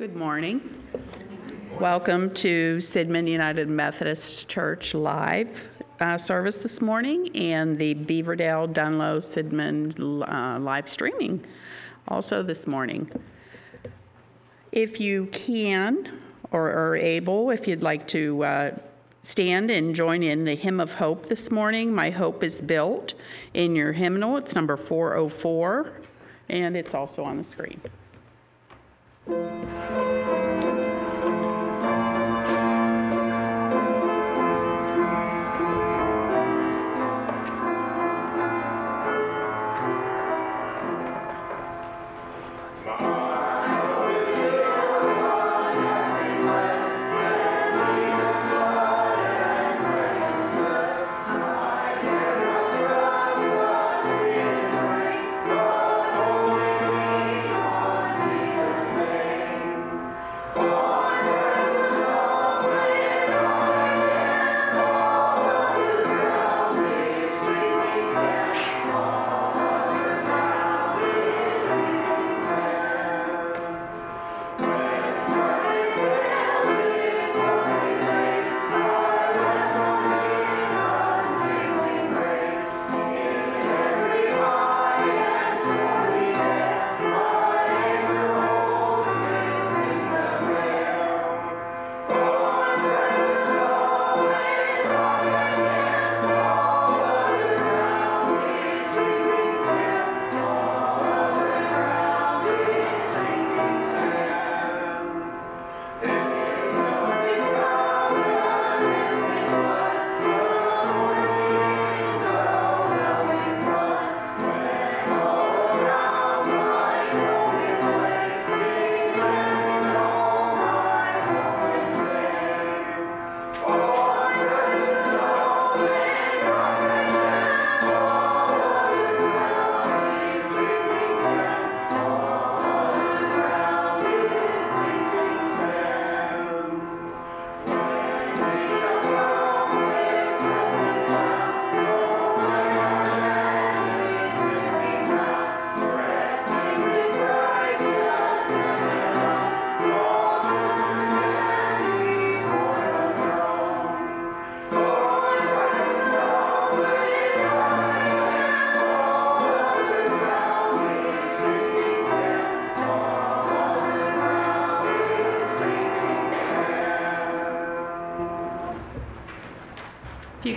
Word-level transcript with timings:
Good 0.00 0.16
morning. 0.16 0.62
Welcome 1.78 2.32
to 2.36 2.78
Sidman 2.78 3.28
United 3.28 3.68
Methodist 3.68 4.48
Church 4.48 4.94
live 4.94 5.50
uh, 6.00 6.16
service 6.16 6.56
this 6.56 6.80
morning 6.80 7.28
and 7.36 7.78
the 7.78 7.94
Beaverdale 7.94 8.72
Dunlo 8.72 9.20
Sidman 9.20 9.92
uh, 10.26 10.58
live 10.58 10.88
streaming 10.88 11.44
also 12.08 12.42
this 12.42 12.66
morning. 12.66 13.12
If 14.72 15.00
you 15.00 15.26
can 15.32 16.18
or 16.50 16.70
are 16.70 16.96
able, 16.96 17.50
if 17.50 17.68
you'd 17.68 17.82
like 17.82 18.08
to 18.08 18.42
uh, 18.42 18.70
stand 19.20 19.70
and 19.70 19.94
join 19.94 20.22
in 20.22 20.46
the 20.46 20.54
hymn 20.54 20.80
of 20.80 20.94
hope 20.94 21.28
this 21.28 21.50
morning, 21.50 21.92
My 21.92 22.08
Hope 22.08 22.42
is 22.42 22.62
Built 22.62 23.12
in 23.52 23.76
your 23.76 23.92
hymnal. 23.92 24.38
It's 24.38 24.54
number 24.54 24.78
404 24.78 25.92
and 26.48 26.74
it's 26.74 26.94
also 26.94 27.22
on 27.22 27.36
the 27.36 27.44
screen. 27.44 27.78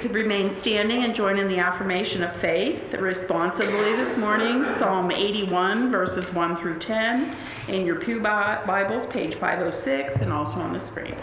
Could 0.03 0.13
remain 0.13 0.53
standing 0.53 1.05
and 1.05 1.15
join 1.15 1.37
in 1.39 1.47
the 1.47 1.57
affirmation 1.57 2.23
of 2.23 2.35
faith 2.41 2.93
responsibly 2.95 3.95
this 3.95 4.17
morning, 4.17 4.65
Psalm 4.65 5.09
81, 5.11 5.91
verses 5.91 6.29
1 6.33 6.57
through 6.57 6.77
10, 6.77 7.37
in 7.69 7.85
your 7.85 7.95
Pew 7.95 8.19
Bibles, 8.19 9.05
page 9.07 9.35
506, 9.35 10.15
and 10.15 10.33
also 10.33 10.57
on 10.59 10.73
the 10.73 10.79
screen. 10.81 11.15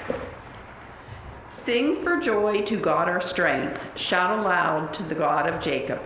Sing 1.51 2.03
for 2.03 2.19
joy 2.19 2.63
to 2.63 2.79
God 2.79 3.07
our 3.07 3.21
strength, 3.21 3.87
shout 3.99 4.39
aloud 4.39 4.95
to 4.95 5.03
the 5.03 5.15
God 5.15 5.47
of 5.47 5.61
Jacob. 5.61 6.01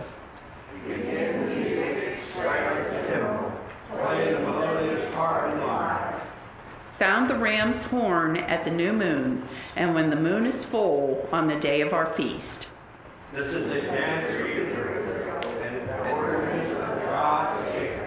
Sound 6.97 7.29
the 7.29 7.37
ram's 7.37 7.83
horn 7.83 8.37
at 8.37 8.65
the 8.65 8.71
new 8.71 8.93
moon, 8.93 9.49
and 9.75 9.97
when 9.97 10.11
the 10.11 10.17
moon 10.17 10.47
is 10.47 10.65
full 10.65 11.29
on 11.33 11.49
the 11.49 11.57
day 11.57 11.81
of 11.81 11.93
our 11.93 12.07
feast. 12.13 12.69
This 13.33 13.53
is 13.53 13.69
the 13.69 13.81
January 13.81 14.69
and 14.69 15.89
the 15.89 16.11
ordinance 16.13 16.71
of 16.71 17.03
God 17.03 17.67
to 17.67 17.99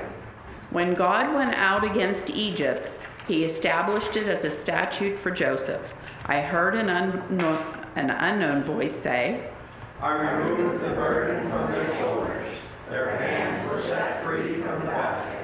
When 0.71 0.93
God 0.93 1.35
went 1.35 1.53
out 1.55 1.83
against 1.83 2.29
Egypt, 2.29 2.89
he 3.27 3.43
established 3.43 4.15
it 4.15 4.25
as 4.25 4.45
a 4.45 4.51
statute 4.51 5.19
for 5.19 5.31
Joseph. 5.31 5.93
I 6.25 6.39
heard 6.39 6.73
an, 6.73 6.89
unknown, 6.89 7.85
an 7.97 8.09
unknown 8.09 8.63
voice 8.63 8.95
say, 8.95 9.49
I 10.01 10.11
removed 10.13 10.85
the 10.85 10.91
burden 10.91 11.49
from 11.49 11.73
their 11.73 11.93
shoulders. 11.97 12.47
Their 12.89 13.17
hands 13.17 13.69
were 13.69 13.81
set 13.81 14.23
free 14.23 14.61
from 14.61 14.79
the 14.79 14.85
basket. 14.85 15.43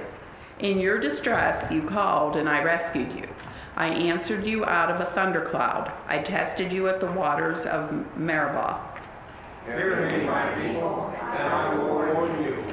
In 0.59 0.79
your 0.79 0.97
distress 0.97 1.69
you 1.69 1.81
called, 1.81 2.37
and 2.37 2.47
I 2.47 2.63
rescued 2.63 3.11
you. 3.11 3.27
I 3.75 3.87
answered 3.87 4.45
you 4.45 4.65
out 4.65 4.91
of 4.91 5.01
a 5.01 5.11
thundercloud. 5.13 5.91
I 6.07 6.19
tested 6.19 6.71
you 6.71 6.87
at 6.89 6.99
the 6.99 7.11
waters 7.11 7.65
of 7.65 7.91
Meribah. 8.15 8.79
Hear 9.65 10.07
me, 10.09 10.25
my 10.25 10.53
people, 10.55 11.11
and 11.19 11.47
I 11.47 11.73
will 11.73 11.95
warn 11.95 12.43
you. 12.43 12.63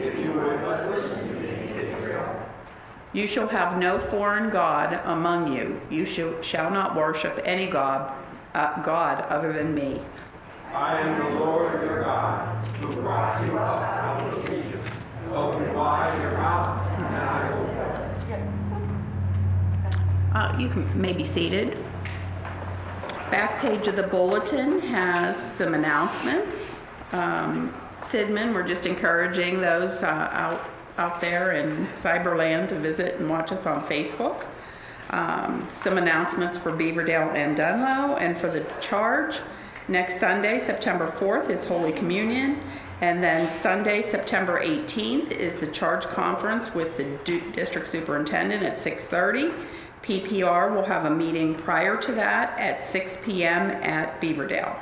If 0.00 0.18
you 0.18 0.32
would 0.32 0.60
but 0.62 0.90
listen 0.90 1.28
to 1.28 1.34
me, 1.34 1.92
Israel. 1.92 2.46
You 3.12 3.26
shall 3.26 3.46
have 3.46 3.78
no 3.78 4.00
foreign 4.00 4.50
God 4.50 5.00
among 5.04 5.52
you. 5.52 5.80
You 5.88 6.04
shall, 6.04 6.40
shall 6.42 6.70
not 6.70 6.96
worship 6.96 7.40
any 7.44 7.68
God, 7.68 8.12
uh, 8.54 8.82
God 8.82 9.20
other 9.28 9.52
than 9.52 9.72
me. 9.72 10.00
I 10.72 11.00
am 11.00 11.34
the 11.34 11.40
Lord 11.40 11.80
your 11.82 12.02
God, 12.02 12.66
who 12.78 12.92
brought 13.02 13.46
you 13.46 13.58
up 13.58 13.82
out 13.82 14.34
of 14.34 14.44
Egypt. 14.52 14.88
Open 15.32 15.74
wide 15.74 16.20
your 16.20 16.32
mouth, 16.32 16.88
and 16.88 17.16
I 17.16 17.54
will. 17.54 17.79
Uh, 20.34 20.56
you 20.58 20.68
can 20.68 20.88
maybe 21.00 21.24
seated. 21.24 21.76
Back 23.30 23.60
page 23.60 23.88
of 23.88 23.96
the 23.96 24.04
bulletin 24.04 24.80
has 24.80 25.36
some 25.56 25.74
announcements. 25.74 26.56
Um, 27.12 27.74
Sidman, 28.00 28.54
we're 28.54 28.66
just 28.66 28.86
encouraging 28.86 29.60
those 29.60 30.02
uh, 30.02 30.06
out 30.06 30.70
out 30.98 31.20
there 31.20 31.52
in 31.52 31.86
Cyberland 31.88 32.68
to 32.68 32.78
visit 32.78 33.18
and 33.18 33.28
watch 33.28 33.52
us 33.52 33.64
on 33.66 33.86
Facebook. 33.86 34.44
Um, 35.10 35.66
some 35.82 35.98
announcements 35.98 36.58
for 36.58 36.72
Beaverdale 36.72 37.34
and 37.34 37.56
Dunlo, 37.56 38.20
and 38.20 38.38
for 38.38 38.50
the 38.50 38.64
charge. 38.80 39.38
Next 39.88 40.20
Sunday, 40.20 40.58
September 40.58 41.12
4th, 41.18 41.48
is 41.50 41.64
Holy 41.64 41.92
Communion, 41.92 42.60
and 43.00 43.22
then 43.22 43.50
Sunday, 43.60 44.02
September 44.02 44.60
18th, 44.60 45.32
is 45.32 45.54
the 45.56 45.66
charge 45.68 46.04
conference 46.04 46.74
with 46.74 46.96
the 46.96 47.04
district 47.52 47.88
superintendent 47.88 48.62
at 48.62 48.78
6:30. 48.78 49.52
PPR 50.02 50.74
will 50.74 50.84
have 50.84 51.04
a 51.04 51.10
meeting 51.10 51.54
prior 51.54 51.96
to 52.00 52.12
that 52.12 52.58
at 52.58 52.84
6 52.84 53.12
p.m. 53.24 53.70
at 53.70 54.20
Beaverdale. 54.20 54.78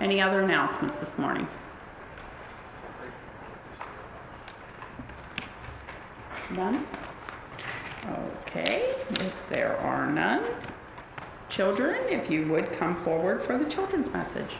Any 0.00 0.20
other 0.20 0.42
announcements 0.42 0.98
this 1.00 1.18
morning? 1.18 1.48
None? 6.52 6.86
Okay, 8.46 8.94
if 9.10 9.34
there 9.50 9.76
are 9.78 10.08
none, 10.08 10.44
children, 11.48 11.96
if 12.08 12.30
you 12.30 12.46
would 12.46 12.70
come 12.72 13.02
forward 13.02 13.42
for 13.42 13.58
the 13.58 13.64
children's 13.64 14.10
message. 14.12 14.52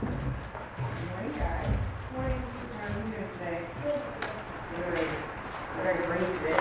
Morning, 0.00 1.34
guys. 1.36 1.66
Morning. 2.16 2.40
How 2.80 2.86
are 2.86 2.96
you 2.96 3.04
doing 3.12 3.30
today? 3.36 3.60
Good. 3.84 4.00
What 5.76 5.84
are 5.86 5.94
you 6.00 6.04
bringing 6.08 6.32
today? 6.40 6.56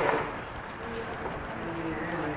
Mm, 2.03 2.35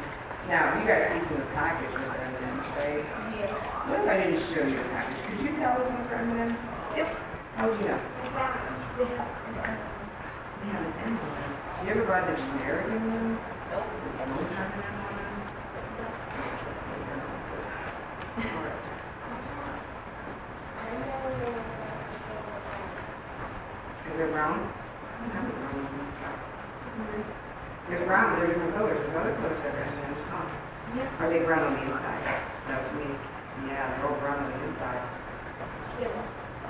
Now, 0.49 0.79
you 0.79 0.87
guys 0.87 1.03
see 1.11 1.27
from 1.27 1.39
the 1.41 1.47
package 1.55 1.93
with 1.93 2.07
the 2.07 2.21
M&Ms, 2.23 2.69
right? 2.79 3.03
Yeah. 3.35 3.91
What 3.91 3.99
if 4.01 4.07
I 4.09 4.17
didn't 4.23 4.41
show 4.55 4.63
you 4.63 4.77
the 4.79 4.87
package? 4.95 5.19
Could 5.27 5.41
you 5.43 5.51
tell 5.59 5.75
if 5.83 5.89
these 5.91 6.07
are 6.13 6.23
M&Ms? 6.23 6.55
Yep. 6.97 7.09
How 7.57 7.69
would 7.69 7.81
you 7.81 7.89
know? 7.89 7.99
They 7.99 8.29
have 8.31 8.55
an 8.55 8.77
They 8.99 10.69
have 10.71 10.87
an 10.87 10.93
M 11.03 11.19
on 11.19 11.31
them. 11.35 11.53
Do 11.81 11.87
you 11.87 11.91
ever 11.91 12.05
buy 12.07 12.21
the 12.31 12.37
generic 12.37 12.87
M&Ms? 12.87 13.39
Nope. 13.73 13.83
They 13.83 14.25
don't 14.29 14.53
have 14.55 14.71
an 14.71 14.83
M 14.87 14.95
on 14.95 15.11
them? 15.19 15.31
All 18.43 18.63
right. 18.63 18.83
Is 24.03 24.19
there 24.19 24.29
brown? 24.29 24.59
I 24.61 25.25
don't 25.25 25.33
have 25.33 25.47
a 25.49 25.53
brown 25.57 25.77
one. 25.81 26.05
There's 27.89 28.05
brown, 28.07 28.27
but 28.35 28.39
there's 28.45 28.53
different 28.53 28.75
colors. 28.77 28.99
There's 29.01 29.17
other 29.17 29.35
colors 29.41 29.61
that 29.63 29.73
are 29.75 29.85
M&Ms, 29.89 30.21
huh? 30.29 30.45
Yeah. 30.97 31.21
Are 31.25 31.29
they 31.33 31.41
brown 31.41 31.65
on 31.65 31.73
the 31.81 31.83
inside? 31.89 32.21
Is 32.21 32.67
that 32.69 32.77
what 32.83 32.93
you 32.93 32.99
mean? 33.09 33.17
Yeah, 33.73 33.89
they're 33.97 34.07
all 34.11 34.19
brown 34.21 34.39
on 34.45 34.49
the 34.53 34.59
inside. 34.69 35.01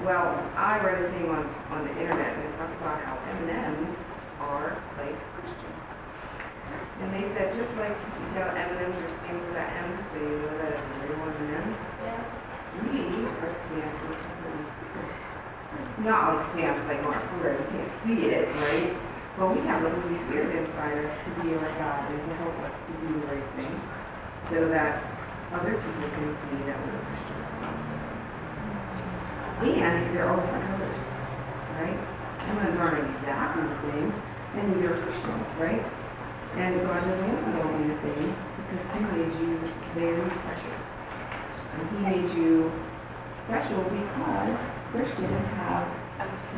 Well, 0.04 0.34
I 0.56 0.78
read 0.82 1.02
a 1.02 1.08
thing 1.14 1.30
on, 1.30 1.46
on 1.70 1.80
the 1.86 1.94
internet 1.98 2.34
and 2.36 2.42
it 2.46 2.52
talks 2.58 2.74
about 2.78 3.00
how 3.02 3.16
M&Ms 3.38 3.96
are 4.40 4.76
like 4.98 5.14
Christians. 5.38 5.78
And 7.02 7.08
they 7.14 7.22
said, 7.34 7.54
just 7.54 7.70
like 7.78 7.94
you 7.96 8.22
see 8.34 8.38
how 8.42 8.50
M&Ms 8.50 8.98
are 8.98 9.12
stamped 9.22 9.42
with 9.46 9.54
that 9.56 9.70
M, 9.78 9.88
so 10.10 10.18
you 10.20 10.36
know 10.42 10.54
that 10.58 10.74
it's 10.74 10.90
a 10.90 11.06
real 11.06 11.22
M&M, 11.22 11.66
we 12.92 13.24
are 13.30 13.52
stamped 13.52 14.00
with 14.10 14.18
the 14.20 14.30
Holy 14.42 14.64
Spirit. 14.74 15.14
Not 16.02 16.20
like 16.34 16.44
stamped 16.52 16.82
like 16.90 17.00
Mark 17.06 17.22
where 17.40 17.54
you 17.56 17.66
can't 17.72 17.92
see 18.04 18.20
it, 18.32 18.48
right? 18.58 18.90
But 19.38 19.54
we 19.54 19.62
have 19.70 19.80
the 19.86 19.90
Holy 19.96 20.18
Spirit 20.28 20.50
inside 20.60 20.98
us 21.08 21.14
to 21.24 21.30
be 21.40 21.54
our 21.56 21.72
God 21.78 22.10
and 22.10 22.20
to 22.26 22.34
help 22.42 22.56
us 22.66 22.74
to 22.74 22.92
do 23.06 23.08
the 23.16 23.26
right 23.32 23.48
thing 23.56 23.72
so 24.50 24.66
that 24.68 24.98
other 25.54 25.72
people 25.78 26.08
can 26.10 26.26
see 26.42 26.58
that 26.68 26.76
we're 26.84 27.00
Christians 27.06 27.46
also. 27.62 27.94
And 29.62 30.16
they're 30.16 30.28
all 30.28 30.36
different 30.36 30.66
colors, 30.74 30.98
right? 31.78 31.94
M&Ms 32.50 32.74
aren't 33.52 33.70
exactly 33.70 33.70
the 33.70 33.92
same, 33.92 34.10
and 34.56 34.82
right? 35.60 35.84
And 36.56 36.80
God 36.82 37.00
doesn't 37.04 37.28
want 37.28 37.46
you 37.48 37.62
all 37.62 37.68
to 37.68 37.78
be 37.78 37.88
the 37.88 38.00
same 38.00 38.36
because 38.56 38.84
He 38.92 39.00
made 39.00 39.32
you 39.40 39.60
very 39.94 40.30
special. 40.30 40.76
And 41.72 41.82
He 41.90 41.96
made 42.04 42.28
you 42.36 42.72
special 43.46 43.82
because 43.84 44.58
Christians 44.92 45.46
have 45.56 45.88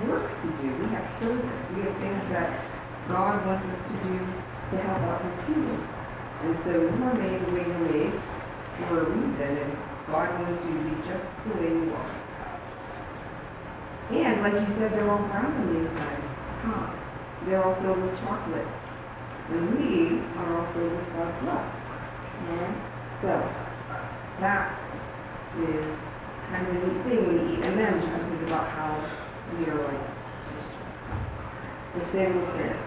work 0.08 0.28
to 0.42 0.46
do. 0.58 0.68
We 0.82 0.86
have 0.90 1.06
service. 1.22 1.60
We 1.76 1.82
have 1.82 1.96
things 1.98 2.22
that 2.30 2.64
God 3.08 3.46
wants 3.46 3.66
us 3.66 3.82
to 3.92 3.96
do 4.08 4.18
to 4.18 4.76
help 4.82 5.02
out 5.02 5.22
His 5.22 5.44
kingdom. 5.46 5.88
And 6.42 6.58
so 6.64 6.72
you 6.72 7.02
are 7.04 7.14
made 7.14 7.40
the 7.46 7.50
way 7.52 7.64
you're 7.64 7.78
made 7.78 8.20
for 8.88 9.00
a 9.00 9.04
reason, 9.04 9.56
and 9.58 9.78
God 10.08 10.28
wants 10.40 10.64
you 10.66 10.72
to 10.72 10.82
be 10.82 11.08
just 11.08 11.24
the 11.46 11.54
way 11.60 11.70
you 11.70 11.94
are. 11.94 12.24
And 14.10 14.42
like 14.42 14.54
you 14.54 14.74
said, 14.76 14.92
they're 14.92 15.10
all 15.10 15.18
brown 15.28 15.46
on 15.46 15.72
the 15.72 15.80
inside. 15.80 16.23
They're 17.46 17.62
all 17.62 17.74
filled 17.82 18.00
with 18.00 18.18
chocolate. 18.20 18.66
And 19.50 19.76
we 19.76 20.18
are 20.40 20.58
all 20.58 20.72
filled 20.72 20.92
with 20.92 21.12
God's 21.12 21.44
love. 21.44 21.68
Alright? 22.48 22.76
So, 23.20 23.32
that 24.40 24.80
is 25.60 25.84
kind 26.48 26.66
of 26.66 26.74
a 26.74 26.86
neat 26.86 27.02
thing 27.04 27.26
when 27.26 27.36
you 27.38 27.56
eat 27.56 27.64
M&Ms, 27.64 28.04
you 28.04 28.10
can 28.10 28.30
think 28.30 28.42
about 28.48 28.68
how 28.70 28.96
we 29.56 29.66
are 29.66 29.76
like 29.76 30.04
Christians. 30.48 30.84
The 31.94 32.04
same 32.12 32.40
with 32.40 32.50
prayer. 32.50 32.80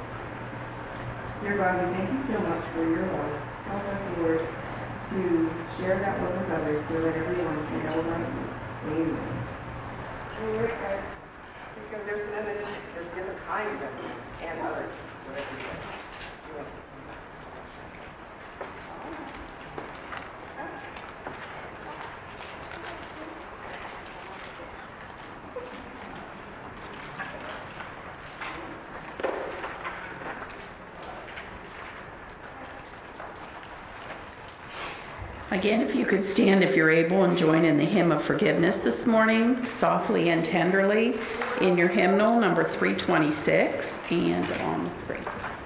Dear 1.41 1.57
God, 1.57 1.87
we 1.87 1.93
thank 1.93 2.09
you 2.09 2.33
so 2.33 2.39
much 2.41 2.65
for 2.73 2.83
your 2.83 3.05
love. 3.05 3.41
Help 3.69 3.83
us, 3.93 4.01
Lord, 4.17 4.41
to 5.09 5.49
share 5.77 5.99
that 5.99 6.21
love 6.21 6.33
with 6.33 6.51
others 6.51 6.83
so 6.89 7.01
that 7.01 7.15
everyone 7.15 7.67
can 7.67 7.83
know 7.85 7.99
about 7.99 8.19
you. 8.19 9.13
Amen. 10.41 11.03
Because 11.89 12.05
there's 12.05 12.27
M&Ms, 12.35 12.67
there's 12.95 13.07
different 13.15 13.39
kinds 13.47 13.81
of 13.81 13.89
and 14.43 14.59
others. 14.59 14.91
whatever 15.25 15.96
Again, 35.57 35.81
if 35.81 35.95
you 35.95 36.05
could 36.05 36.23
stand 36.23 36.63
if 36.63 36.75
you're 36.75 36.91
able 36.91 37.23
and 37.23 37.35
join 37.35 37.65
in 37.65 37.77
the 37.77 37.83
hymn 37.83 38.11
of 38.11 38.23
forgiveness 38.23 38.77
this 38.77 39.07
morning, 39.07 39.65
softly 39.65 40.29
and 40.29 40.45
tenderly, 40.45 41.15
in 41.61 41.75
your 41.75 41.87
hymnal 41.87 42.39
number 42.39 42.63
326 42.63 43.97
and 44.11 44.45
on 44.61 44.85
the 44.85 44.95
screen. 44.99 45.56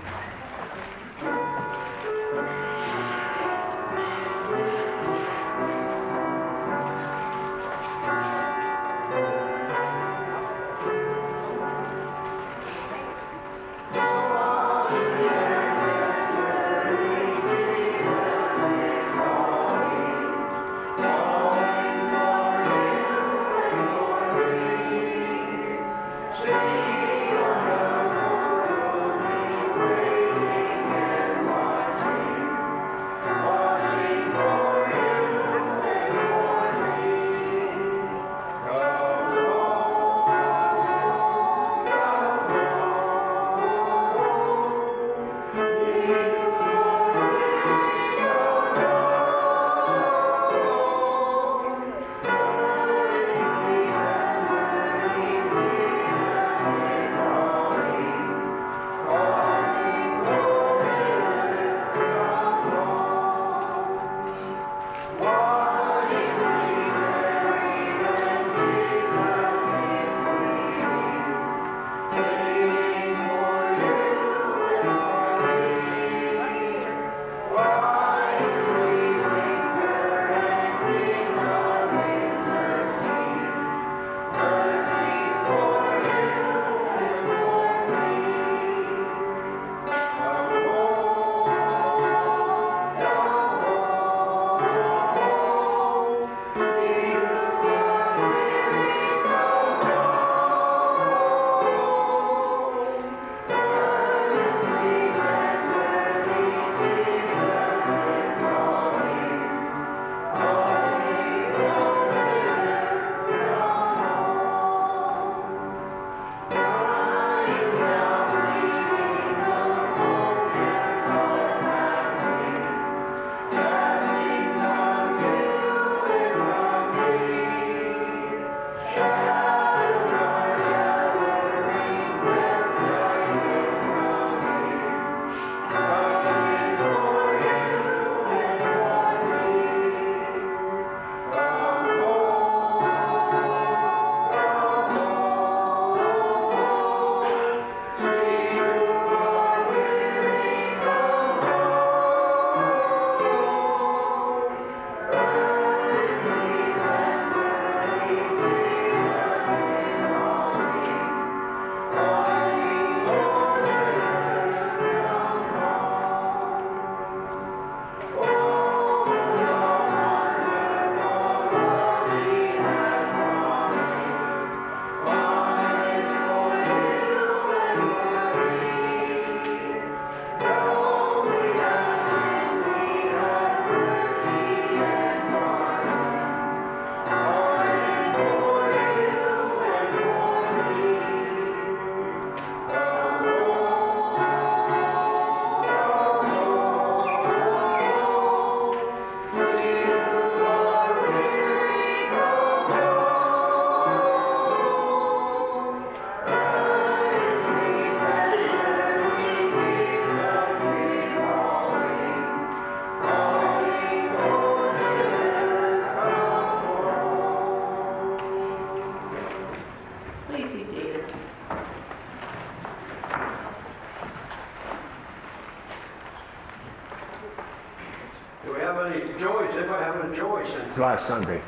It's 230.14 230.78
last 230.78 231.08
Sunday. 231.08 231.42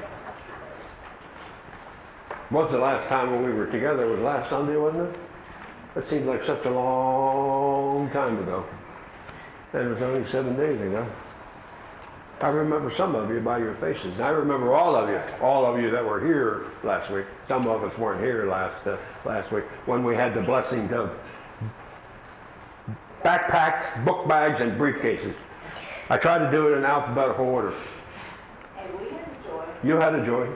Was 2.49 2.71
the 2.71 2.77
last 2.77 3.09
time 3.09 3.31
when 3.31 3.43
we 3.43 3.53
were 3.53 3.65
together? 3.65 4.03
It 4.05 4.11
was 4.11 4.19
last 4.21 4.49
Sunday, 4.49 4.77
wasn't 4.77 5.09
it? 5.09 5.19
That 5.95 6.09
seems 6.09 6.25
like 6.25 6.45
such 6.45 6.63
a 6.65 6.69
long 6.69 8.09
time 8.11 8.39
ago. 8.39 8.65
And 9.73 9.87
it 9.87 9.89
was 9.89 10.01
only 10.01 10.29
seven 10.31 10.55
days 10.55 10.79
ago. 10.79 11.05
I 12.39 12.47
remember 12.47 12.89
some 12.95 13.15
of 13.15 13.29
you 13.29 13.41
by 13.41 13.57
your 13.57 13.75
faces. 13.75 14.13
And 14.13 14.21
I 14.21 14.29
remember 14.29 14.73
all 14.73 14.95
of 14.95 15.09
you, 15.09 15.19
all 15.41 15.65
of 15.65 15.81
you 15.81 15.89
that 15.91 16.05
were 16.05 16.25
here 16.25 16.65
last 16.83 17.11
week. 17.11 17.25
Some 17.49 17.67
of 17.67 17.83
us 17.83 17.97
weren't 17.97 18.21
here 18.21 18.49
last 18.49 18.87
uh, 18.87 18.97
last 19.25 19.51
week 19.51 19.65
when 19.85 20.05
we 20.05 20.15
had 20.15 20.33
the 20.33 20.41
blessings 20.41 20.91
of 20.93 21.11
backpacks, 23.23 24.05
book 24.05 24.27
bags, 24.27 24.61
and 24.61 24.73
briefcases. 24.79 25.35
I 26.09 26.17
tried 26.17 26.39
to 26.39 26.51
do 26.51 26.67
it 26.67 26.77
in 26.77 26.85
alphabetical 26.85 27.45
order. 27.45 27.73
And 28.77 28.99
we 28.99 29.09
had 29.09 29.25
joy, 29.45 29.65
You 29.83 29.95
had 29.97 30.15
a 30.15 30.25
joy. 30.25 30.47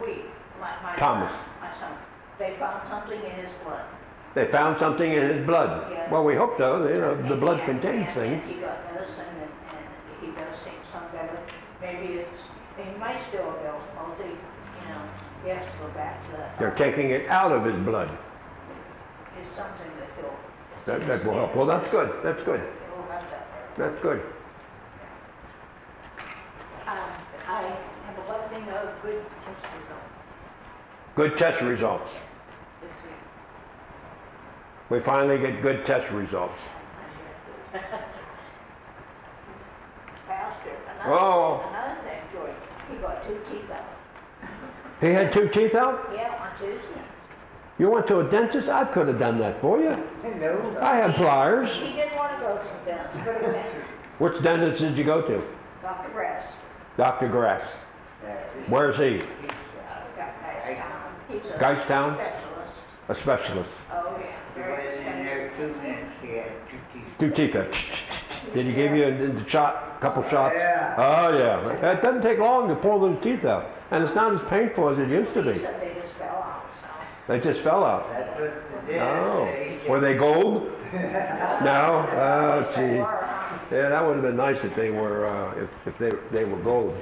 we, 0.00 0.22
my, 0.60 0.70
my. 0.82 0.96
Thomas. 0.96 1.32
My 1.60 1.70
son, 1.80 1.92
they 2.38 2.56
found 2.58 2.88
something 2.88 3.18
in 3.20 3.30
his 3.44 3.50
blood. 3.64 3.84
They 4.34 4.46
found 4.52 4.78
something 4.78 5.10
in 5.10 5.22
his 5.36 5.46
blood. 5.46 5.90
Yeah. 5.90 6.10
Well, 6.12 6.24
we 6.24 6.34
hope 6.36 6.56
so. 6.58 6.86
You 6.86 7.00
know, 7.00 7.28
the 7.28 7.36
blood 7.36 7.58
And- 7.60 7.80
contains 7.80 8.06
and- 8.08 8.14
things. 8.14 8.42
He 8.46 8.60
got 8.60 8.84
medicine 8.92 9.18
and, 9.42 9.50
and 9.50 9.86
he 10.20 10.26
does 10.38 10.54
some 10.92 11.10
better. 11.12 11.38
Maybe 11.80 12.20
it's, 12.20 12.40
he 12.76 12.98
might 12.98 13.20
still 13.28 13.44
have 13.50 13.62
Bell's 13.62 13.82
palsy, 13.96 14.24
you 14.24 14.88
know, 14.88 15.02
he 15.42 15.48
has 15.50 15.64
to 15.64 15.78
go 15.78 15.88
back 15.94 16.24
to 16.30 16.36
that. 16.36 16.58
They're 16.58 16.74
taking 16.76 17.10
it 17.10 17.28
out 17.28 17.52
of 17.52 17.64
his 17.64 17.76
blood. 17.84 18.10
It's 19.40 19.56
something 19.56 19.90
that 19.98 20.08
he'll. 20.20 20.36
That, 20.86 21.06
that 21.08 21.24
will 21.26 21.34
help. 21.34 21.56
Well, 21.56 21.66
that's 21.66 21.88
good. 21.90 22.12
That's 22.22 22.42
good. 22.44 22.60
He'll 22.60 23.02
have 23.10 23.22
that. 23.30 23.46
That's 23.76 24.02
good. 24.02 24.20
Um, 26.86 27.10
I 27.48 27.76
have 28.76 28.88
a 28.88 28.92
blessing 29.02 29.18
of 29.18 29.24
good 29.24 29.42
test 29.44 29.62
results 29.80 30.12
Good 31.16 31.36
test 31.38 31.62
results. 31.62 32.10
Yes, 32.12 32.22
this 32.82 32.90
week. 33.04 33.14
We 34.90 35.00
finally 35.04 35.38
get 35.38 35.62
good 35.62 35.86
test 35.86 36.10
results. 36.12 36.58
Pastor, 40.26 40.70
Oh. 41.06 41.62
another, 41.70 41.70
another 41.70 42.00
thing, 42.02 42.20
George, 42.32 42.52
he 42.90 42.96
got 42.98 43.24
two 43.26 43.38
teeth 43.50 43.70
out. 43.70 43.84
He 45.00 45.08
had 45.08 45.32
two 45.32 45.48
teeth 45.48 45.74
out? 45.74 46.10
Yeah, 46.14 46.34
on 46.40 46.58
Tuesday. 46.58 47.02
You 47.78 47.90
went 47.90 48.06
to 48.08 48.20
a 48.20 48.30
dentist? 48.30 48.68
I 48.70 48.84
could 48.84 49.08
have 49.08 49.18
done 49.18 49.38
that 49.40 49.60
for 49.60 49.78
you. 49.78 49.90
No. 50.40 50.78
I 50.80 50.96
had 50.96 51.14
pliers. 51.16 51.68
He 51.82 51.92
didn't 51.92 52.16
want 52.16 52.32
to 52.32 52.38
go 52.38 52.56
to 52.56 52.84
them, 52.86 53.06
but 53.24 53.40
he 53.40 53.46
went. 53.46 53.66
Which 54.18 54.42
dentist 54.42 54.80
did 54.80 54.96
you 54.96 55.04
go 55.04 55.20
to? 55.22 55.42
Dr. 55.82 56.08
Brass. 56.12 56.42
Dr. 56.96 57.28
Grass. 57.28 57.62
Where's 58.68 58.96
he? 58.96 59.22
He's 61.28 61.40
a 61.50 61.58
Geistown? 61.58 62.14
specialist. 62.14 62.72
A 63.08 63.14
specialist. 63.14 63.70
Oh, 63.92 64.16
yeah, 64.20 65.48
two 65.56 65.68
minutes, 65.82 66.12
he 66.22 66.28
had 66.28 66.52
two 66.70 66.78
teeth. 66.92 67.04
Two 67.18 67.30
teeth. 67.30 68.54
Did 68.54 68.66
he 68.66 68.72
give 68.72 68.94
you 68.94 69.04
a, 69.04 69.44
a 69.44 69.48
shot, 69.48 70.00
couple 70.00 70.24
oh, 70.26 70.30
shots? 70.30 70.54
Yeah. 70.56 70.94
Oh, 70.98 71.36
yeah. 71.36 71.92
It 71.92 72.02
doesn't 72.02 72.22
take 72.22 72.38
long 72.38 72.68
to 72.68 72.74
pull 72.76 73.00
those 73.00 73.22
teeth 73.22 73.44
out. 73.44 73.70
And 73.90 74.02
it's 74.02 74.14
not 74.14 74.34
as 74.34 74.40
painful 74.48 74.88
as 74.88 74.98
it 74.98 75.08
used 75.08 75.32
to 75.34 75.42
be. 75.42 75.58
they 75.58 75.94
just 76.00 76.14
fell 76.18 76.36
out. 76.36 76.66
They 77.28 77.40
just 77.40 77.60
fell 77.62 77.84
out. 77.84 78.08
That's 78.10 78.40
what 78.40 78.86
the 78.86 78.92
dentist 78.92 79.86
Oh. 79.86 79.90
Were 79.90 80.00
they 80.00 80.16
gold? 80.16 80.72
No? 80.92 82.06
Oh, 82.12 82.72
gee. 82.76 83.25
Yeah, 83.70 83.88
that 83.88 84.06
would 84.06 84.14
have 84.14 84.22
been 84.22 84.36
nice 84.36 84.62
if 84.62 84.76
they 84.76 84.90
were, 84.90 85.26
uh, 85.26 85.64
if, 85.64 85.70
if 85.86 85.98
they, 85.98 86.12
they 86.30 86.44
were 86.44 86.58
gold. 86.58 86.96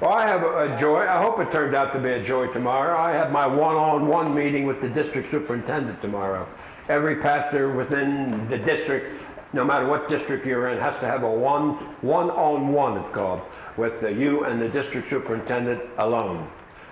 Well, 0.00 0.12
I 0.12 0.26
have 0.26 0.42
a, 0.42 0.78
joy. 0.78 1.06
I 1.06 1.20
hope 1.20 1.38
it 1.40 1.50
turns 1.52 1.74
out 1.74 1.92
to 1.92 2.00
be 2.00 2.10
a 2.10 2.24
joy 2.24 2.52
tomorrow. 2.52 2.98
I 2.98 3.12
have 3.12 3.30
my 3.30 3.46
one-on-one 3.46 4.34
meeting 4.34 4.66
with 4.66 4.80
the 4.80 4.88
district 4.88 5.30
superintendent 5.30 6.00
tomorrow. 6.00 6.48
Every 6.88 7.16
pastor 7.16 7.72
within 7.72 8.48
the 8.48 8.58
district, 8.58 9.22
no 9.52 9.64
matter 9.64 9.86
what 9.86 10.08
district 10.08 10.46
you're 10.46 10.68
in, 10.68 10.78
has 10.78 10.94
to 11.00 11.06
have 11.06 11.22
a 11.22 11.30
one, 11.30 11.74
one-on-one, 12.00 12.98
it's 12.98 13.14
called, 13.14 13.42
with 13.76 14.00
the, 14.00 14.12
you 14.12 14.44
and 14.44 14.60
the 14.60 14.68
district 14.68 15.10
superintendent 15.10 15.82
alone. 15.98 16.48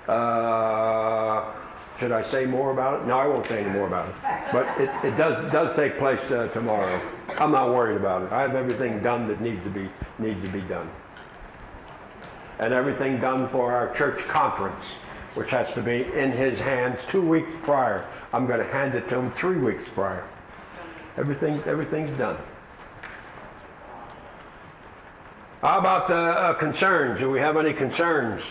Uh, 0.08 1.52
should 1.98 2.12
I 2.12 2.28
say 2.30 2.44
more 2.44 2.72
about 2.72 3.00
it? 3.02 3.06
No, 3.06 3.18
I 3.18 3.26
won't 3.26 3.46
say 3.46 3.62
any 3.62 3.70
more 3.70 3.86
about 3.86 4.08
it. 4.08 4.14
But 4.52 4.80
it, 4.80 4.90
it 5.04 5.16
does, 5.16 5.50
does 5.52 5.74
take 5.76 5.98
place 5.98 6.20
uh, 6.30 6.48
tomorrow. 6.48 7.00
I'm 7.38 7.52
not 7.52 7.70
worried 7.74 7.96
about 7.96 8.22
it. 8.22 8.32
I 8.32 8.42
have 8.42 8.54
everything 8.54 9.02
done 9.02 9.28
that 9.28 9.40
needs 9.40 9.62
to 9.64 9.70
be, 9.70 9.88
needs 10.18 10.42
to 10.42 10.48
be 10.48 10.60
done 10.62 10.90
and 12.58 12.72
everything 12.72 13.20
done 13.20 13.48
for 13.50 13.72
our 13.72 13.92
church 13.94 14.26
conference, 14.28 14.84
which 15.34 15.50
has 15.50 15.72
to 15.74 15.82
be 15.82 16.04
in 16.14 16.32
his 16.32 16.58
hands 16.58 16.98
two 17.08 17.26
weeks 17.26 17.50
prior. 17.62 18.06
I'm 18.32 18.46
going 18.46 18.60
to 18.60 18.72
hand 18.72 18.94
it 18.94 19.08
to 19.08 19.16
him 19.16 19.32
three 19.32 19.56
weeks 19.56 19.84
prior. 19.94 20.26
Everything, 21.16 21.62
everything's 21.66 22.16
done. 22.18 22.38
How 25.62 25.78
about 25.78 26.08
the 26.08 26.14
uh, 26.14 26.54
concerns? 26.54 27.18
Do 27.18 27.30
we 27.30 27.40
have 27.40 27.56
any 27.56 27.72
concerns? 27.72 28.42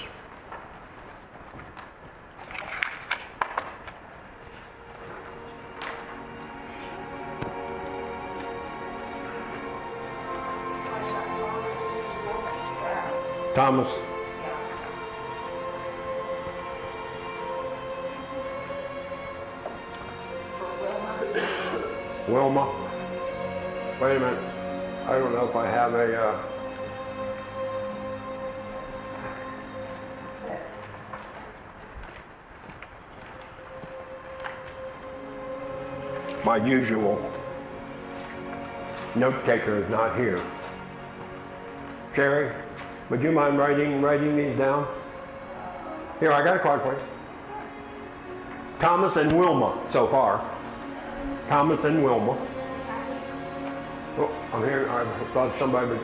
Thomas? 13.56 13.88
Wilma. 22.28 22.66
Wait 24.02 24.18
a 24.18 24.20
minute. 24.20 24.44
I 25.08 25.18
don't 25.18 25.32
know 25.32 25.48
if 25.48 25.56
I 25.56 25.68
have 25.68 25.94
a, 25.94 26.22
uh... 26.22 26.42
My 36.44 36.58
usual 36.58 37.22
note 39.16 39.46
taker 39.46 39.82
is 39.82 39.90
not 39.90 40.18
here. 40.18 40.44
Sherry, 42.14 42.65
would 43.10 43.22
you 43.22 43.32
mind 43.32 43.58
writing, 43.58 44.02
writing 44.02 44.36
these 44.36 44.58
down? 44.58 44.88
Here, 46.20 46.32
I 46.32 46.44
got 46.44 46.58
a 46.58 46.60
card 46.60 46.82
for 46.82 46.94
you. 46.94 47.02
Thomas 48.80 49.16
and 49.16 49.32
Wilma 49.34 49.88
so 49.92 50.08
far. 50.08 50.40
Thomas 51.48 51.84
and 51.86 52.04
Wilma. 52.04 52.34
Oh, 54.18 54.50
I'm 54.54 54.64
here. 54.64 54.90
I 54.90 55.34
thought 55.34 55.58
somebody 55.60 55.88
would. 55.88 56.02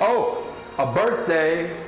Oh, 0.00 0.54
a 0.78 0.92
birthday. 0.92 1.84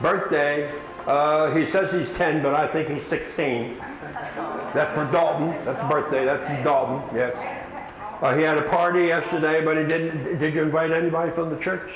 Birthday. 0.00 0.72
Uh, 1.06 1.54
he 1.54 1.70
says 1.70 1.92
he's 1.92 2.14
10, 2.16 2.42
but 2.42 2.54
I 2.54 2.70
think 2.72 2.88
he's 2.88 3.08
16. 3.08 3.78
That's 4.74 4.94
for 4.94 5.10
Dalton. 5.10 5.50
That's 5.64 5.82
a 5.82 5.88
birthday. 5.88 6.24
That's 6.24 6.42
for 6.42 6.62
Dalton. 6.62 7.16
Yes. 7.16 7.34
Uh, 8.22 8.36
he 8.36 8.42
had 8.42 8.58
a 8.58 8.68
party 8.68 9.06
yesterday, 9.06 9.64
but 9.64 9.76
he 9.76 9.84
didn't. 9.84 10.38
Did 10.38 10.54
you 10.54 10.62
invite 10.62 10.90
anybody 10.90 11.32
from 11.32 11.50
the 11.50 11.60
church? 11.60 11.90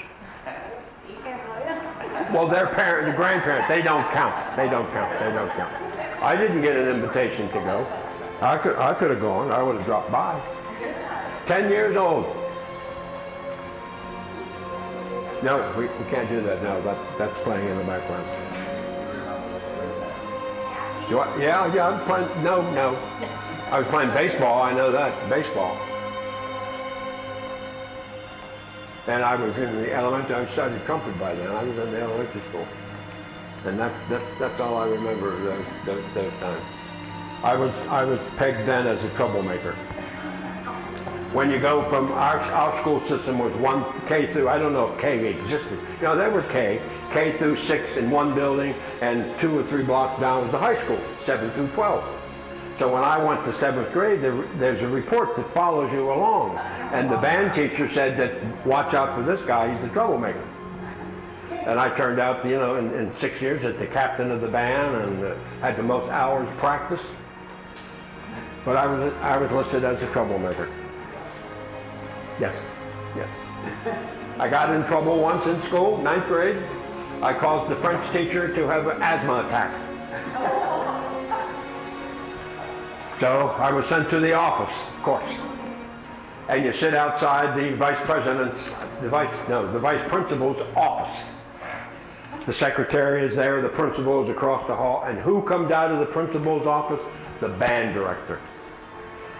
Well, 2.32 2.46
their 2.46 2.68
parent, 2.68 3.08
the 3.08 3.16
grandparents, 3.16 3.68
they 3.68 3.82
don't 3.82 4.08
count. 4.12 4.56
They 4.56 4.68
don't 4.68 4.90
count. 4.92 5.18
They 5.18 5.32
don't 5.32 5.50
count. 5.50 5.72
I 6.22 6.36
didn't 6.36 6.62
get 6.62 6.76
an 6.76 6.88
invitation 6.88 7.48
to 7.48 7.54
go. 7.54 7.86
I 8.40 8.56
could, 8.56 8.76
I 8.76 8.94
could 8.94 9.10
have 9.10 9.20
gone. 9.20 9.50
I 9.50 9.62
would 9.62 9.76
have 9.76 9.84
dropped 9.84 10.12
by. 10.12 10.40
Ten 11.46 11.68
years 11.70 11.96
old. 11.96 12.24
No, 15.42 15.74
we, 15.76 15.86
we 15.86 16.10
can't 16.10 16.28
do 16.28 16.40
that. 16.42 16.62
No, 16.62 16.80
that, 16.82 17.18
that's 17.18 17.36
playing 17.42 17.68
in 17.68 17.78
the 17.78 17.84
background. 17.84 18.26
You 21.10 21.16
want, 21.16 21.40
yeah, 21.40 21.74
yeah, 21.74 21.88
I'm 21.88 22.04
playing. 22.06 22.44
No, 22.44 22.62
no. 22.70 22.94
I 23.72 23.80
was 23.80 23.88
playing 23.88 24.10
baseball. 24.10 24.62
I 24.62 24.72
know 24.72 24.92
that 24.92 25.28
baseball. 25.28 25.76
And 29.06 29.24
I 29.24 29.34
was 29.34 29.56
in 29.56 29.74
the 29.76 29.92
elementary. 29.92 30.36
I 30.36 30.52
studied 30.52 30.84
trumpet 30.84 31.18
by 31.18 31.34
then. 31.34 31.50
I 31.50 31.62
was 31.62 31.78
in 31.78 31.90
the 31.90 32.00
elementary 32.00 32.42
school, 32.50 32.66
and 33.64 33.78
that's 33.78 33.96
that's 34.10 34.38
that's 34.38 34.60
all 34.60 34.76
I 34.76 34.86
remember 34.86 35.42
those 35.42 35.64
those, 36.14 36.32
times. 36.40 36.64
I 37.42 37.54
was 37.56 37.74
I 37.88 38.04
was 38.04 38.20
pegged 38.36 38.68
then 38.68 38.86
as 38.86 39.02
a 39.02 39.08
troublemaker. 39.16 39.72
When 41.32 41.50
you 41.50 41.58
go 41.58 41.88
from 41.88 42.12
our 42.12 42.38
our 42.38 42.78
school 42.82 43.00
system 43.08 43.38
was 43.38 43.54
one 43.54 43.84
K 44.06 44.30
through 44.32 44.48
I 44.48 44.58
don't 44.58 44.74
know 44.74 44.92
if 44.92 45.00
K 45.00 45.26
existed. 45.28 45.78
No, 46.02 46.14
there 46.14 46.30
was 46.30 46.44
K, 46.46 46.82
K 47.12 47.38
through 47.38 47.56
six 47.62 47.96
in 47.96 48.10
one 48.10 48.34
building, 48.34 48.74
and 49.00 49.38
two 49.40 49.58
or 49.58 49.66
three 49.68 49.82
blocks 49.82 50.20
down 50.20 50.42
was 50.42 50.52
the 50.52 50.58
high 50.58 50.82
school, 50.84 51.00
seven 51.24 51.50
through 51.52 51.68
twelve. 51.68 52.04
So 52.80 52.90
when 52.90 53.04
I 53.04 53.22
went 53.22 53.44
to 53.44 53.52
seventh 53.52 53.92
grade, 53.92 54.22
there, 54.22 54.40
there's 54.56 54.80
a 54.80 54.88
report 54.88 55.36
that 55.36 55.52
follows 55.52 55.92
you 55.92 56.10
along. 56.10 56.56
And 56.56 57.10
the 57.10 57.18
band 57.18 57.52
teacher 57.52 57.92
said 57.92 58.18
that, 58.18 58.66
watch 58.66 58.94
out 58.94 59.14
for 59.14 59.22
this 59.22 59.38
guy, 59.46 59.76
he's 59.76 59.84
a 59.84 59.92
troublemaker. 59.92 60.42
And 61.50 61.78
I 61.78 61.94
turned 61.94 62.18
out, 62.18 62.42
you 62.46 62.56
know, 62.56 62.76
in, 62.76 62.94
in 62.94 63.14
six 63.18 63.38
years 63.42 63.62
as 63.66 63.78
the 63.78 63.86
captain 63.86 64.30
of 64.30 64.40
the 64.40 64.48
band 64.48 64.96
and 64.96 65.24
uh, 65.26 65.34
had 65.60 65.76
the 65.76 65.82
most 65.82 66.08
hours 66.08 66.48
practice. 66.56 67.02
But 68.64 68.78
I 68.78 68.86
was, 68.86 69.12
I 69.20 69.36
was 69.36 69.50
listed 69.50 69.84
as 69.84 70.02
a 70.02 70.10
troublemaker. 70.12 70.66
Yes, 72.40 72.54
yes. 73.14 73.28
I 74.38 74.48
got 74.48 74.74
in 74.74 74.86
trouble 74.86 75.20
once 75.20 75.44
in 75.44 75.60
school, 75.64 75.98
ninth 75.98 76.26
grade. 76.28 76.56
I 77.20 77.34
caused 77.38 77.70
the 77.70 77.76
French 77.82 78.10
teacher 78.10 78.54
to 78.54 78.66
have 78.68 78.86
an 78.86 79.02
asthma 79.02 79.44
attack. 79.44 80.59
So 83.20 83.48
I 83.48 83.70
was 83.70 83.86
sent 83.86 84.08
to 84.10 84.18
the 84.18 84.32
office, 84.32 84.74
of 84.96 85.02
course. 85.02 85.30
And 86.48 86.64
you 86.64 86.72
sit 86.72 86.94
outside 86.94 87.54
the 87.54 87.76
vice 87.76 88.00
president's, 88.06 88.64
the 89.02 89.10
vice, 89.10 89.48
no, 89.48 89.70
the 89.70 89.78
vice 89.78 90.00
principal's 90.08 90.60
office. 90.74 91.22
The 92.46 92.52
secretary 92.54 93.26
is 93.26 93.36
there, 93.36 93.60
the 93.60 93.68
principal 93.68 94.24
is 94.24 94.30
across 94.30 94.66
the 94.66 94.74
hall, 94.74 95.04
and 95.06 95.18
who 95.18 95.42
comes 95.42 95.70
out 95.70 95.92
of 95.92 96.00
the 96.00 96.06
principal's 96.06 96.66
office? 96.66 97.00
The 97.42 97.48
band 97.48 97.94
director. 97.94 98.40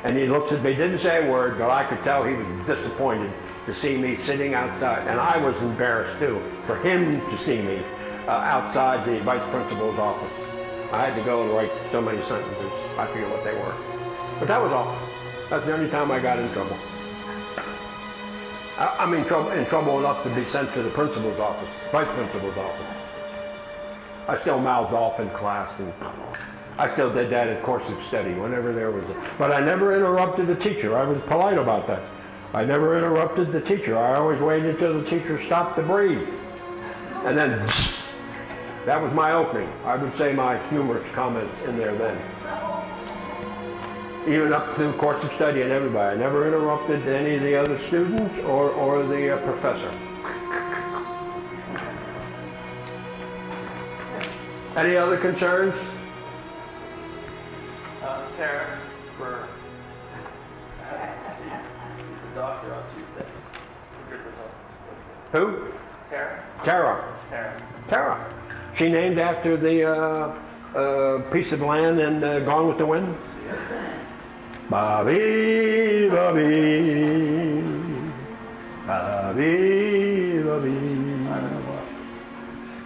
And 0.05 0.17
he 0.17 0.27
looks 0.27 0.53
at 0.53 0.63
me, 0.63 0.75
didn't 0.75 0.99
say 0.99 1.27
a 1.27 1.31
word, 1.31 1.59
but 1.59 1.71
I 1.71 1.85
could 1.89 2.03
tell 2.05 2.25
he 2.25 2.35
was 2.35 2.67
disappointed 2.67 3.33
to 3.65 3.75
see 3.75 3.97
me 3.97 4.19
sitting 4.25 4.53
outside. 4.53 5.07
And 5.07 5.19
I 5.19 5.39
was 5.39 5.57
embarrassed 5.57 6.19
too, 6.19 6.41
for 6.67 6.77
him 6.81 7.21
to 7.31 7.39
see 7.43 7.61
me 7.63 7.83
uh, 8.27 8.31
outside 8.31 9.09
the 9.09 9.23
vice 9.25 9.49
principal's 9.51 9.99
office. 9.99 10.50
I 10.93 11.07
had 11.07 11.15
to 11.17 11.25
go 11.25 11.43
and 11.43 11.53
write 11.53 11.71
so 11.93 12.01
many 12.01 12.21
sentences. 12.23 12.73
I 12.99 13.07
forget 13.07 13.31
what 13.31 13.45
they 13.45 13.55
were. 13.55 13.75
But 14.39 14.49
that 14.49 14.61
was 14.61 14.73
all. 14.73 14.99
That's 15.49 15.65
the 15.67 15.73
only 15.75 15.91
time 15.91 16.11
I 16.11 16.19
got 16.19 16.39
in 16.39 16.51
trouble. 16.53 16.77
I, 18.77 18.97
I'm 18.99 19.15
in 19.15 19.25
trouble, 19.27 19.51
in 19.51 19.67
trouble 19.67 19.99
enough 19.99 20.23
to 20.25 20.35
be 20.35 20.45
sent 20.47 20.73
to 20.75 20.83
the 20.83 20.91
principal's 20.91 21.39
office, 21.39 21.69
vice 21.93 22.09
principal's 22.15 22.57
office. 22.57 22.97
I 24.27 24.41
still 24.41 24.59
mouthed 24.59 24.95
off 24.95 25.21
in 25.21 25.29
class 25.31 25.71
and 25.79 25.93
I 26.79 26.93
still 26.95 27.13
did 27.13 27.31
that 27.31 27.49
at 27.49 27.63
course 27.63 27.85
of 27.89 28.03
study 28.09 28.33
whenever 28.35 28.73
there 28.73 28.91
was 28.91 29.05
a, 29.05 29.35
but 29.39 29.53
I 29.53 29.61
never 29.61 29.95
interrupted 29.95 30.47
the 30.47 30.55
teacher. 30.55 30.97
I 30.97 31.05
was 31.05 31.21
polite 31.27 31.59
about 31.59 31.87
that. 31.89 32.03
I 32.55 32.65
never 32.65 32.97
interrupted 32.97 33.53
the 33.53 33.61
teacher. 33.61 33.99
I 33.99 34.15
always 34.15 34.41
waited 34.41 34.71
until 34.71 35.01
the 35.01 35.09
teacher 35.09 35.41
stopped 35.45 35.77
to 35.77 35.83
breathe. 35.83 36.27
And 37.25 37.37
then 37.37 37.69
that 38.91 39.01
was 39.01 39.13
my 39.13 39.31
opening. 39.35 39.69
I 39.85 39.95
would 39.95 40.17
say 40.19 40.33
my 40.33 40.59
humorous 40.69 41.09
comments 41.15 41.55
in 41.65 41.79
there 41.79 41.97
then. 41.97 42.19
Even 44.29 44.53
up 44.53 44.75
through 44.75 44.95
course 44.95 45.23
of 45.23 45.31
study 45.35 45.63
and 45.63 45.71
everybody. 45.71 46.17
I 46.17 46.19
never 46.19 46.45
interrupted 46.49 47.07
any 47.07 47.37
of 47.37 47.43
the 47.43 47.55
other 47.55 47.79
students 47.87 48.37
or, 48.41 48.71
or 48.71 49.07
the 49.07 49.37
uh, 49.37 49.45
professor. 49.45 49.91
Any 54.77 54.97
other 54.97 55.19
concerns? 55.19 55.77
Uh, 58.03 58.29
Tara, 58.37 58.81
for 59.17 59.47
the 60.91 62.35
doctor 62.35 62.75
on 62.75 62.83
Tuesday. 62.97 63.31
Good 64.11 64.19
results. 64.19 64.55
Who? 65.31 65.73
Tara? 66.11 66.45
Tara. 66.65 67.19
Tara. 67.31 67.63
Tara. 67.89 68.40
She 68.75 68.89
named 68.89 69.19
after 69.19 69.57
the 69.57 69.85
uh, 69.85 70.79
uh, 70.79 71.31
piece 71.31 71.53
of 71.53 71.61
land 71.61 72.01
in 72.01 72.23
uh, 72.23 72.41
Gone 72.41 72.69
with 72.69 72.79
the 72.79 72.87
Wind? 72.87 73.17
Bobby, 74.71 76.09
Bobby, 76.09 77.63
Bobby, 78.87 80.43
Bobby. 80.43 80.91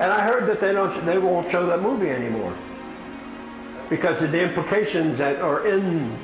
And 0.01 0.13
I 0.13 0.23
heard 0.23 0.49
that 0.49 0.61
they 0.61 0.73
don't, 0.73 1.07
they 1.07 1.19
won't 1.19 1.51
show 1.51 1.67
that 1.67 1.83
movie 1.83 2.11
anymore 2.11 2.55
because 3.91 4.21
of 4.23 4.33
the 4.33 4.43
implications 4.43 5.19
that 5.19 5.41
are 5.41 5.67
in 5.67 6.19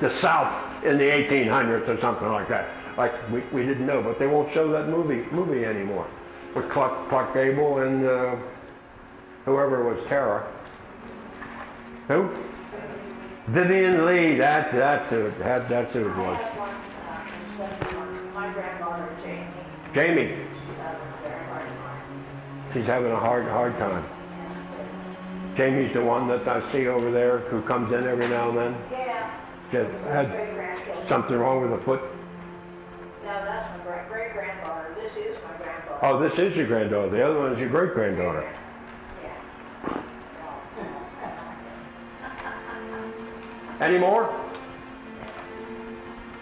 the 0.00 0.10
South 0.16 0.84
in 0.84 0.96
the 0.96 1.04
1800s 1.04 1.88
or 1.88 2.00
something 2.00 2.28
like 2.28 2.48
that. 2.48 2.68
Like 2.96 3.12
we, 3.30 3.40
we 3.52 3.66
didn't 3.66 3.86
know, 3.86 4.02
but 4.02 4.18
they 4.18 4.26
won't 4.26 4.52
show 4.52 4.70
that 4.70 4.88
movie 4.88 5.24
movie 5.32 5.64
anymore 5.64 6.06
with 6.54 6.70
Clark, 6.70 7.08
Clark 7.08 7.34
Gable 7.34 7.80
and 7.80 8.06
uh, 8.06 8.36
whoever 9.44 9.84
was 9.92 9.98
Tara. 10.08 10.46
Who? 12.08 12.28
Vivien 13.48 14.06
Leigh. 14.06 14.36
That 14.38 14.72
that's 14.72 15.10
who 15.10 15.30
that, 15.38 15.68
that's 15.68 15.92
who 15.92 16.08
it 16.08 16.16
was. 16.16 16.40
uh, 16.40 17.64
my 18.34 18.52
granddaughter 18.52 19.08
Jamie, 19.22 19.46
Jamie. 19.94 20.26
she 20.26 20.72
a 20.72 20.98
very 21.22 21.44
hard 21.46 21.66
time. 21.66 22.70
She's 22.72 22.86
having 22.86 23.12
a 23.12 23.16
hard 23.20 23.44
hard 23.46 23.76
time. 23.78 24.04
Jamie's 25.56 25.92
the 25.92 26.02
one 26.02 26.26
that 26.28 26.46
I 26.48 26.70
see 26.72 26.88
over 26.88 27.10
there 27.12 27.38
who 27.38 27.62
comes 27.62 27.92
in 27.92 28.06
every 28.06 28.26
now 28.28 28.48
and 28.48 28.58
then. 28.58 28.76
Yeah. 28.90 29.30
She 29.70 29.76
had- 29.76 29.86
had 30.10 30.30
Great 30.30 30.54
grandchildren. 30.54 31.08
something 31.08 31.36
wrong 31.38 31.62
with 31.62 31.70
her 31.70 31.78
foot. 31.84 32.00
No, 33.24 33.30
that's 33.44 33.78
my 33.78 33.84
great 33.84 34.08
great 34.10 34.32
granddaughter. 34.32 34.94
This 35.00 35.12
is 35.16 35.36
my 35.44 35.56
granddaughter. 35.64 35.98
Oh, 36.02 36.18
this 36.18 36.38
is 36.38 36.56
your 36.56 36.66
granddaughter. 36.66 37.10
The 37.10 37.24
other 37.24 37.38
one 37.38 37.52
is 37.52 37.58
your 37.60 37.68
great 37.68 37.94
granddaughter. 37.94 38.44
Any 43.80 43.98
more? 43.98 44.34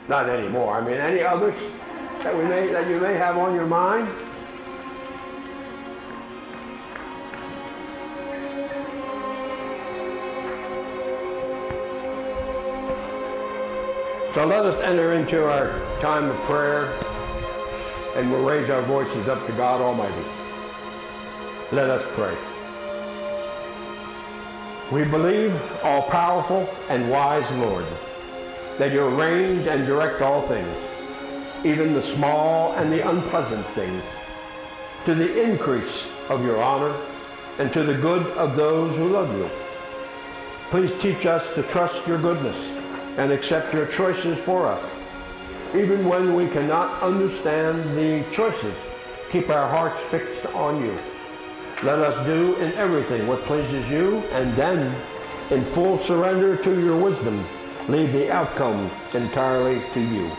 Not 0.08 0.28
anymore. 0.28 0.76
I 0.76 0.84
mean, 0.84 0.96
any 0.96 1.22
others 1.22 1.54
that 2.22 2.36
we 2.36 2.44
may 2.44 2.72
that 2.72 2.88
you 2.88 2.98
may 2.98 3.14
have 3.14 3.38
on 3.38 3.54
your 3.54 3.66
mind? 3.66 4.08
So 14.34 14.46
let 14.46 14.64
us 14.64 14.80
enter 14.82 15.12
into 15.12 15.44
our 15.44 15.78
time 16.00 16.30
of 16.30 16.36
prayer 16.44 16.86
and 18.16 18.30
we'll 18.30 18.44
raise 18.44 18.70
our 18.70 18.82
voices 18.82 19.28
up 19.28 19.46
to 19.46 19.52
God 19.52 19.80
Almighty. 19.80 20.24
Let 21.70 21.90
us 21.90 22.02
pray. 22.14 22.36
We 24.92 25.04
believe, 25.04 25.58
all 25.82 26.02
powerful 26.02 26.68
and 26.90 27.08
wise 27.08 27.50
Lord, 27.52 27.86
that 28.76 28.92
you 28.92 29.00
arrange 29.04 29.66
and 29.66 29.86
direct 29.86 30.20
all 30.20 30.46
things, 30.46 30.76
even 31.64 31.94
the 31.94 32.02
small 32.14 32.74
and 32.74 32.92
the 32.92 33.08
unpleasant 33.08 33.66
things, 33.68 34.02
to 35.06 35.14
the 35.14 35.42
increase 35.42 36.04
of 36.28 36.44
your 36.44 36.62
honor 36.62 36.94
and 37.58 37.72
to 37.72 37.84
the 37.84 37.94
good 37.94 38.26
of 38.36 38.54
those 38.54 38.94
who 38.96 39.08
love 39.08 39.34
you. 39.34 39.48
Please 40.68 40.92
teach 41.00 41.24
us 41.24 41.42
to 41.54 41.62
trust 41.62 42.06
your 42.06 42.20
goodness 42.20 42.56
and 43.16 43.32
accept 43.32 43.72
your 43.72 43.86
choices 43.86 44.36
for 44.44 44.66
us. 44.66 44.90
Even 45.74 46.06
when 46.06 46.34
we 46.34 46.48
cannot 46.48 47.02
understand 47.02 47.96
the 47.96 48.30
choices, 48.30 48.74
keep 49.30 49.48
our 49.48 49.68
hearts 49.68 49.98
fixed 50.10 50.44
on 50.54 50.84
you. 50.84 50.98
Let 51.84 51.98
us 51.98 52.24
do 52.24 52.54
in 52.56 52.72
everything 52.74 53.26
what 53.26 53.42
pleases 53.42 53.88
you, 53.90 54.18
and 54.30 54.54
then, 54.54 54.94
in 55.50 55.64
full 55.74 55.98
surrender 56.04 56.56
to 56.56 56.80
your 56.80 56.96
wisdom, 56.96 57.44
leave 57.88 58.12
the 58.12 58.30
outcome 58.30 58.88
entirely 59.14 59.82
to 59.94 60.00
you. 60.00 60.30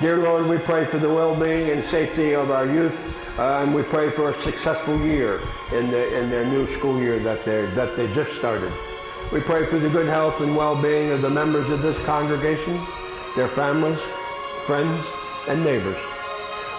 Dear 0.00 0.16
Lord, 0.18 0.48
we 0.48 0.58
pray 0.58 0.84
for 0.84 0.98
the 0.98 1.08
well-being 1.08 1.70
and 1.70 1.84
safety 1.86 2.34
of 2.34 2.50
our 2.50 2.66
youth, 2.66 2.94
uh, 3.38 3.62
and 3.62 3.72
we 3.72 3.84
pray 3.84 4.10
for 4.10 4.30
a 4.30 4.42
successful 4.42 5.00
year 5.00 5.40
in, 5.72 5.92
the, 5.92 6.18
in 6.18 6.28
their 6.28 6.44
new 6.44 6.66
school 6.76 6.98
year 6.98 7.20
that, 7.20 7.44
they 7.44 7.66
that 7.66 7.96
they 7.96 8.12
just 8.12 8.36
started. 8.38 8.72
We 9.32 9.40
pray 9.40 9.66
for 9.66 9.78
the 9.78 9.88
good 9.88 10.08
health 10.08 10.40
and 10.40 10.56
well-being 10.56 11.10
of 11.10 11.22
the 11.22 11.30
members 11.30 11.70
of 11.70 11.82
this 11.82 11.96
congregation, 12.04 12.80
their 13.36 13.48
families, 13.48 14.00
friends, 14.66 15.06
and 15.46 15.62
neighbors. 15.62 15.96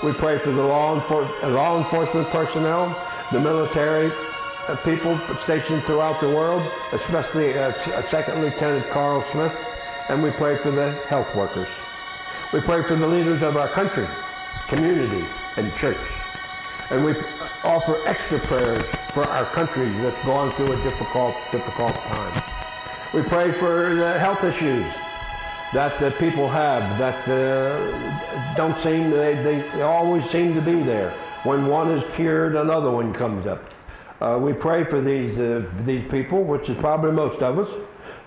We 0.03 0.11
pray 0.11 0.37
for 0.37 0.51
the 0.51 0.63
law, 0.63 0.99
enfor- 0.99 1.53
law 1.53 1.77
enforcement 1.77 2.27
personnel, 2.27 2.93
the 3.35 3.41
military 3.41 4.09
uh, 4.69 4.77
people 4.85 5.19
stationed 5.43 5.83
throughout 5.83 6.21
the 6.21 6.29
world, 6.29 6.63
especially 6.93 7.53
uh, 7.57 7.73
Second 8.07 8.41
Lieutenant 8.41 8.89
Carl 8.91 9.25
Smith, 9.33 9.53
and 10.07 10.23
we 10.23 10.31
pray 10.31 10.55
for 10.55 10.71
the 10.71 10.93
health 11.09 11.35
workers. 11.35 11.67
We 12.53 12.61
pray 12.61 12.81
for 12.83 12.95
the 12.95 13.05
leaders 13.05 13.41
of 13.41 13.57
our 13.57 13.67
country, 13.67 14.07
community, 14.69 15.25
and 15.57 15.75
church. 15.75 15.97
And 16.91 17.03
we 17.03 17.11
offer 17.65 17.99
extra 18.07 18.39
prayers 18.39 18.85
for 19.13 19.25
our 19.25 19.45
country 19.47 19.89
that's 19.99 20.25
gone 20.25 20.53
through 20.53 20.71
a 20.71 20.83
difficult, 20.83 21.35
difficult 21.51 21.93
time. 21.93 22.41
We 23.13 23.21
pray 23.23 23.51
for 23.51 23.95
the 23.95 24.17
health 24.17 24.45
issues 24.45 24.85
that 25.73 25.99
the 25.99 26.11
people 26.11 26.47
have 26.47 26.97
that 26.99 27.27
uh, 27.27 28.55
don't 28.55 28.81
seem, 28.81 29.11
they, 29.11 29.35
they 29.35 29.81
always 29.81 30.23
seem 30.29 30.53
to 30.55 30.61
be 30.61 30.75
there. 30.75 31.13
When 31.45 31.67
one 31.67 31.91
is 31.91 32.03
cured, 32.15 32.55
another 32.55 32.89
one 32.89 33.13
comes 33.13 33.45
up. 33.45 33.63
Uh, 34.19 34.39
we 34.41 34.51
pray 34.51 34.83
for 34.83 34.99
these, 34.99 35.37
uh, 35.37 35.69
these 35.85 36.03
people, 36.09 36.43
which 36.43 36.67
is 36.69 36.77
probably 36.77 37.11
most 37.11 37.39
of 37.43 37.59
us, 37.59 37.69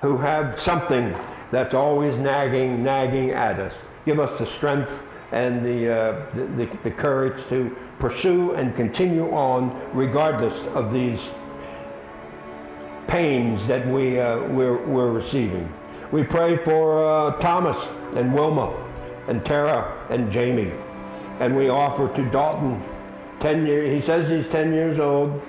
who 0.02 0.16
have 0.18 0.60
something 0.60 1.12
that's 1.50 1.74
always 1.74 2.16
nagging, 2.16 2.84
nagging 2.84 3.30
at 3.30 3.58
us. 3.58 3.74
Give 4.06 4.20
us 4.20 4.38
the 4.38 4.46
strength 4.46 4.92
and 5.32 5.66
the, 5.66 5.92
uh, 5.92 6.34
the, 6.56 6.78
the, 6.84 6.92
courage 6.92 7.44
to 7.48 7.76
pursue 7.98 8.52
and 8.52 8.76
continue 8.76 9.28
on 9.32 9.90
regardless 9.92 10.54
of 10.76 10.92
these 10.92 11.18
pains 13.08 13.66
that 13.66 13.84
we, 13.88 14.20
uh, 14.20 14.44
we're, 14.50 14.86
we're 14.86 15.10
receiving. 15.10 15.68
We 16.12 16.22
pray 16.22 16.62
for 16.64 17.04
uh, 17.04 17.40
Thomas 17.40 17.76
and 18.16 18.32
Wilma 18.32 18.70
and 19.26 19.44
Tara 19.44 20.06
and 20.08 20.30
Jamie. 20.30 20.72
And 21.40 21.56
we 21.56 21.68
offer 21.68 22.14
to 22.14 22.30
Dalton 22.30 22.80
10 23.40 23.66
years, 23.66 24.00
he 24.00 24.06
says 24.06 24.28
he's 24.28 24.50
10 24.52 24.72
years 24.72 24.98
old, 24.98 25.40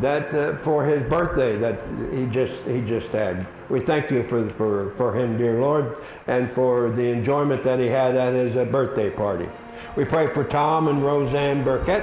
that 0.00 0.34
uh, 0.34 0.58
for 0.64 0.84
his 0.84 1.08
birthday 1.08 1.56
that 1.58 1.78
he 2.12 2.26
just, 2.26 2.52
he 2.66 2.80
just 2.80 3.06
had. 3.08 3.46
We 3.70 3.80
thank 3.80 4.10
you 4.10 4.26
for, 4.28 4.52
for, 4.54 4.94
for 4.96 5.16
him, 5.16 5.38
dear 5.38 5.60
Lord, 5.60 5.96
and 6.26 6.52
for 6.52 6.90
the 6.90 7.02
enjoyment 7.02 7.62
that 7.64 7.78
he 7.78 7.86
had 7.86 8.16
at 8.16 8.34
his 8.34 8.56
uh, 8.56 8.64
birthday 8.64 9.10
party. 9.10 9.48
We 9.96 10.04
pray 10.04 10.32
for 10.34 10.44
Tom 10.44 10.88
and 10.88 11.04
Roseanne 11.04 11.62
Burkett, 11.62 12.02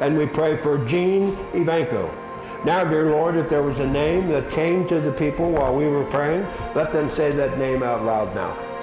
and 0.00 0.16
we 0.16 0.26
pray 0.26 0.62
for 0.62 0.78
Jean 0.86 1.36
Ivanko. 1.52 2.64
Now, 2.64 2.84
dear 2.84 3.10
Lord, 3.10 3.36
if 3.36 3.48
there 3.50 3.62
was 3.62 3.78
a 3.78 3.86
name 3.86 4.28
that 4.30 4.50
came 4.50 4.88
to 4.88 5.00
the 5.00 5.12
people 5.12 5.50
while 5.50 5.74
we 5.74 5.86
were 5.86 6.04
praying, 6.10 6.46
let 6.74 6.92
them 6.92 7.14
say 7.14 7.32
that 7.32 7.58
name 7.58 7.82
out 7.82 8.04
loud 8.04 8.34
now. 8.34 8.75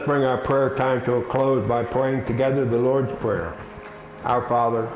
Us 0.00 0.06
bring 0.06 0.24
our 0.24 0.38
prayer 0.44 0.74
time 0.76 1.04
to 1.04 1.14
a 1.14 1.24
close 1.30 1.66
by 1.68 1.84
praying 1.84 2.24
together 2.24 2.64
the 2.64 2.76
Lord's 2.76 3.12
Prayer. 3.20 3.54
Our 4.24 4.48
Father, 4.48 4.86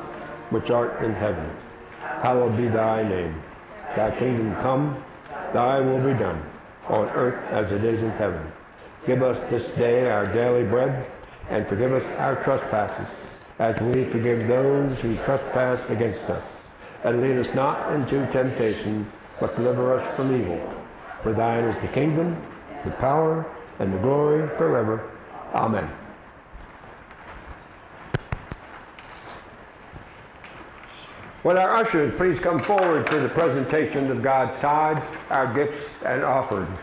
which 0.50 0.70
art 0.70 1.02
in 1.04 1.12
heaven, 1.14 1.50
hallowed 2.00 2.56
be 2.56 2.68
thy 2.68 3.02
name. 3.02 3.42
Thy 3.96 4.16
kingdom 4.18 4.54
come, 4.56 5.02
thy 5.52 5.80
will 5.80 5.98
be 5.98 6.18
done, 6.18 6.42
on 6.88 7.08
earth 7.10 7.42
as 7.52 7.70
it 7.72 7.84
is 7.84 8.02
in 8.02 8.10
heaven. 8.12 8.46
Give 9.06 9.22
us 9.22 9.38
this 9.50 9.76
day 9.76 10.08
our 10.10 10.32
daily 10.32 10.64
bread, 10.64 11.06
and 11.50 11.66
forgive 11.68 11.92
us 11.92 12.04
our 12.18 12.42
trespasses, 12.42 13.14
as 13.58 13.78
we 13.80 14.04
forgive 14.10 14.48
those 14.48 14.98
who 15.00 15.16
trespass 15.16 15.80
against 15.90 16.22
us. 16.30 16.44
And 17.04 17.20
lead 17.20 17.38
us 17.38 17.54
not 17.54 17.92
into 17.92 18.26
temptation, 18.32 19.10
but 19.38 19.56
deliver 19.56 19.98
us 19.98 20.16
from 20.16 20.34
evil. 20.34 20.82
For 21.22 21.34
thine 21.34 21.64
is 21.64 21.82
the 21.82 21.88
kingdom, 21.88 22.42
the 22.84 22.90
power, 22.92 23.46
and 23.78 23.92
the 23.92 23.98
glory 23.98 24.48
forever. 24.56 25.10
Amen. 25.54 25.90
Will 31.44 31.58
our 31.58 31.76
ushers 31.76 32.14
please 32.16 32.40
come 32.40 32.62
forward 32.62 33.06
for 33.08 33.20
the 33.20 33.28
presentation 33.28 34.10
of 34.10 34.22
God's 34.22 34.58
tithes, 34.60 35.04
our 35.28 35.52
gifts, 35.52 35.76
and 36.04 36.22
offerings? 36.24 36.78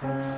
Please. 0.00 0.33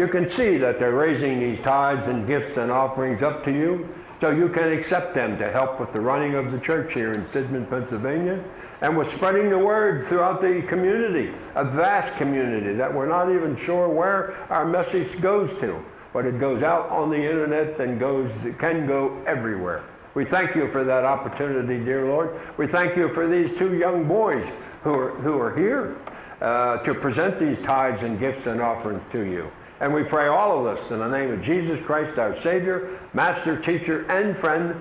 You 0.00 0.08
can 0.08 0.30
see 0.30 0.56
that 0.56 0.78
they're 0.78 0.94
raising 0.94 1.38
these 1.38 1.60
tithes 1.60 2.08
and 2.08 2.26
gifts 2.26 2.56
and 2.56 2.70
offerings 2.70 3.22
up 3.22 3.44
to 3.44 3.52
you 3.52 3.86
so 4.18 4.30
you 4.30 4.48
can 4.48 4.72
accept 4.72 5.14
them 5.14 5.36
to 5.38 5.52
help 5.52 5.78
with 5.78 5.92
the 5.92 6.00
running 6.00 6.34
of 6.36 6.50
the 6.52 6.58
church 6.58 6.94
here 6.94 7.12
in 7.12 7.22
Sidman, 7.26 7.68
Pennsylvania, 7.68 8.42
and 8.80 8.96
with 8.96 9.10
spreading 9.12 9.50
the 9.50 9.58
word 9.58 10.08
throughout 10.08 10.40
the 10.40 10.62
community, 10.68 11.34
a 11.54 11.64
vast 11.64 12.16
community 12.16 12.72
that 12.74 12.92
we're 12.92 13.08
not 13.08 13.30
even 13.30 13.54
sure 13.58 13.90
where 13.90 14.36
our 14.50 14.64
message 14.64 15.20
goes 15.20 15.50
to, 15.60 15.78
but 16.14 16.24
it 16.24 16.40
goes 16.40 16.62
out 16.62 16.88
on 16.88 17.10
the 17.10 17.16
internet 17.16 17.78
and 17.78 18.00
goes, 18.00 18.30
can 18.58 18.86
go 18.86 19.22
everywhere. 19.26 19.84
We 20.14 20.24
thank 20.24 20.56
you 20.56 20.72
for 20.72 20.82
that 20.82 21.04
opportunity, 21.04 21.84
dear 21.84 22.06
Lord. 22.06 22.40
We 22.56 22.66
thank 22.66 22.96
you 22.96 23.12
for 23.12 23.28
these 23.28 23.56
two 23.58 23.76
young 23.76 24.08
boys 24.08 24.50
who 24.82 24.94
are, 24.94 25.10
who 25.16 25.38
are 25.38 25.54
here 25.54 25.98
uh, 26.40 26.78
to 26.84 26.94
present 26.94 27.38
these 27.38 27.58
tithes 27.58 28.02
and 28.02 28.18
gifts 28.18 28.46
and 28.46 28.62
offerings 28.62 29.02
to 29.12 29.20
you. 29.24 29.50
And 29.80 29.94
we 29.94 30.04
pray 30.04 30.26
all 30.26 30.66
of 30.66 30.76
this 30.76 30.90
in 30.90 30.98
the 30.98 31.08
name 31.08 31.32
of 31.32 31.42
Jesus 31.42 31.80
Christ, 31.86 32.18
our 32.18 32.38
Savior, 32.42 33.00
Master, 33.14 33.58
Teacher, 33.60 34.04
and 34.10 34.36
Friend. 34.36 34.74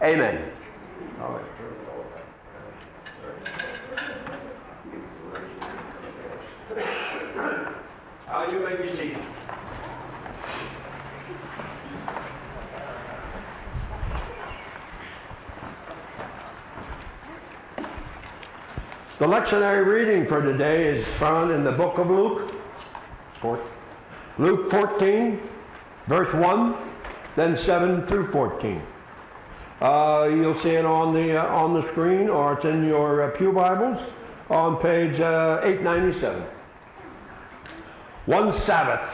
Amen. 0.00 0.48
Uh, 8.28 8.48
you 8.50 8.58
may 8.60 8.76
be 8.76 8.90
seated. 8.96 9.18
The 19.18 19.26
lectionary 19.26 19.86
reading 19.86 20.26
for 20.26 20.42
today 20.42 20.86
is 20.98 21.06
found 21.18 21.50
in 21.50 21.62
the 21.64 21.72
book 21.72 21.98
of 21.98 22.10
Luke, 22.10 22.52
Four- 23.40 23.60
Luke 24.36 24.68
14, 24.70 25.40
verse 26.08 26.32
1, 26.34 26.74
then 27.36 27.56
7 27.56 28.06
through 28.06 28.32
14. 28.32 28.82
Uh, 29.80 30.28
you'll 30.30 30.58
see 30.60 30.70
it 30.70 30.84
on 30.84 31.14
the, 31.14 31.36
uh, 31.36 31.54
on 31.54 31.74
the 31.74 31.86
screen 31.88 32.28
or 32.28 32.54
it's 32.54 32.64
in 32.64 32.84
your 32.84 33.22
uh, 33.22 33.30
Pew 33.36 33.52
Bibles 33.52 34.00
on 34.50 34.76
page 34.78 35.20
uh, 35.20 35.60
897. 35.62 36.42
One 38.26 38.52
Sabbath, 38.52 39.08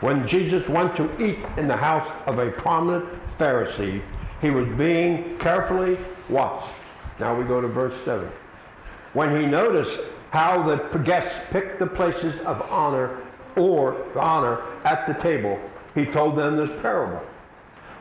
when 0.00 0.26
Jesus 0.26 0.66
went 0.68 0.96
to 0.96 1.04
eat 1.22 1.38
in 1.56 1.68
the 1.68 1.76
house 1.76 2.10
of 2.26 2.38
a 2.38 2.50
prominent 2.52 3.04
Pharisee, 3.38 4.02
he 4.40 4.50
was 4.50 4.66
being 4.78 5.38
carefully 5.38 5.98
watched. 6.28 6.72
Now 7.20 7.36
we 7.36 7.44
go 7.44 7.60
to 7.60 7.68
verse 7.68 7.94
7. 8.04 8.30
When 9.12 9.38
he 9.38 9.46
noticed 9.46 10.00
how 10.30 10.62
the 10.62 10.98
guests 11.00 11.38
picked 11.50 11.78
the 11.78 11.86
places 11.86 12.34
of 12.46 12.62
honor 12.62 13.21
or 13.56 13.96
honor 14.18 14.62
at 14.84 15.06
the 15.06 15.14
table, 15.14 15.58
he 15.94 16.04
told 16.06 16.36
them 16.36 16.56
this 16.56 16.70
parable. 16.80 17.20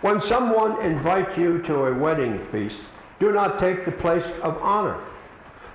When 0.01 0.21
someone 0.21 0.81
invites 0.81 1.37
you 1.37 1.61
to 1.63 1.85
a 1.85 1.97
wedding 1.97 2.45
feast, 2.51 2.79
do 3.19 3.31
not 3.31 3.59
take 3.59 3.85
the 3.85 3.91
place 3.91 4.25
of 4.41 4.57
honor, 4.61 4.99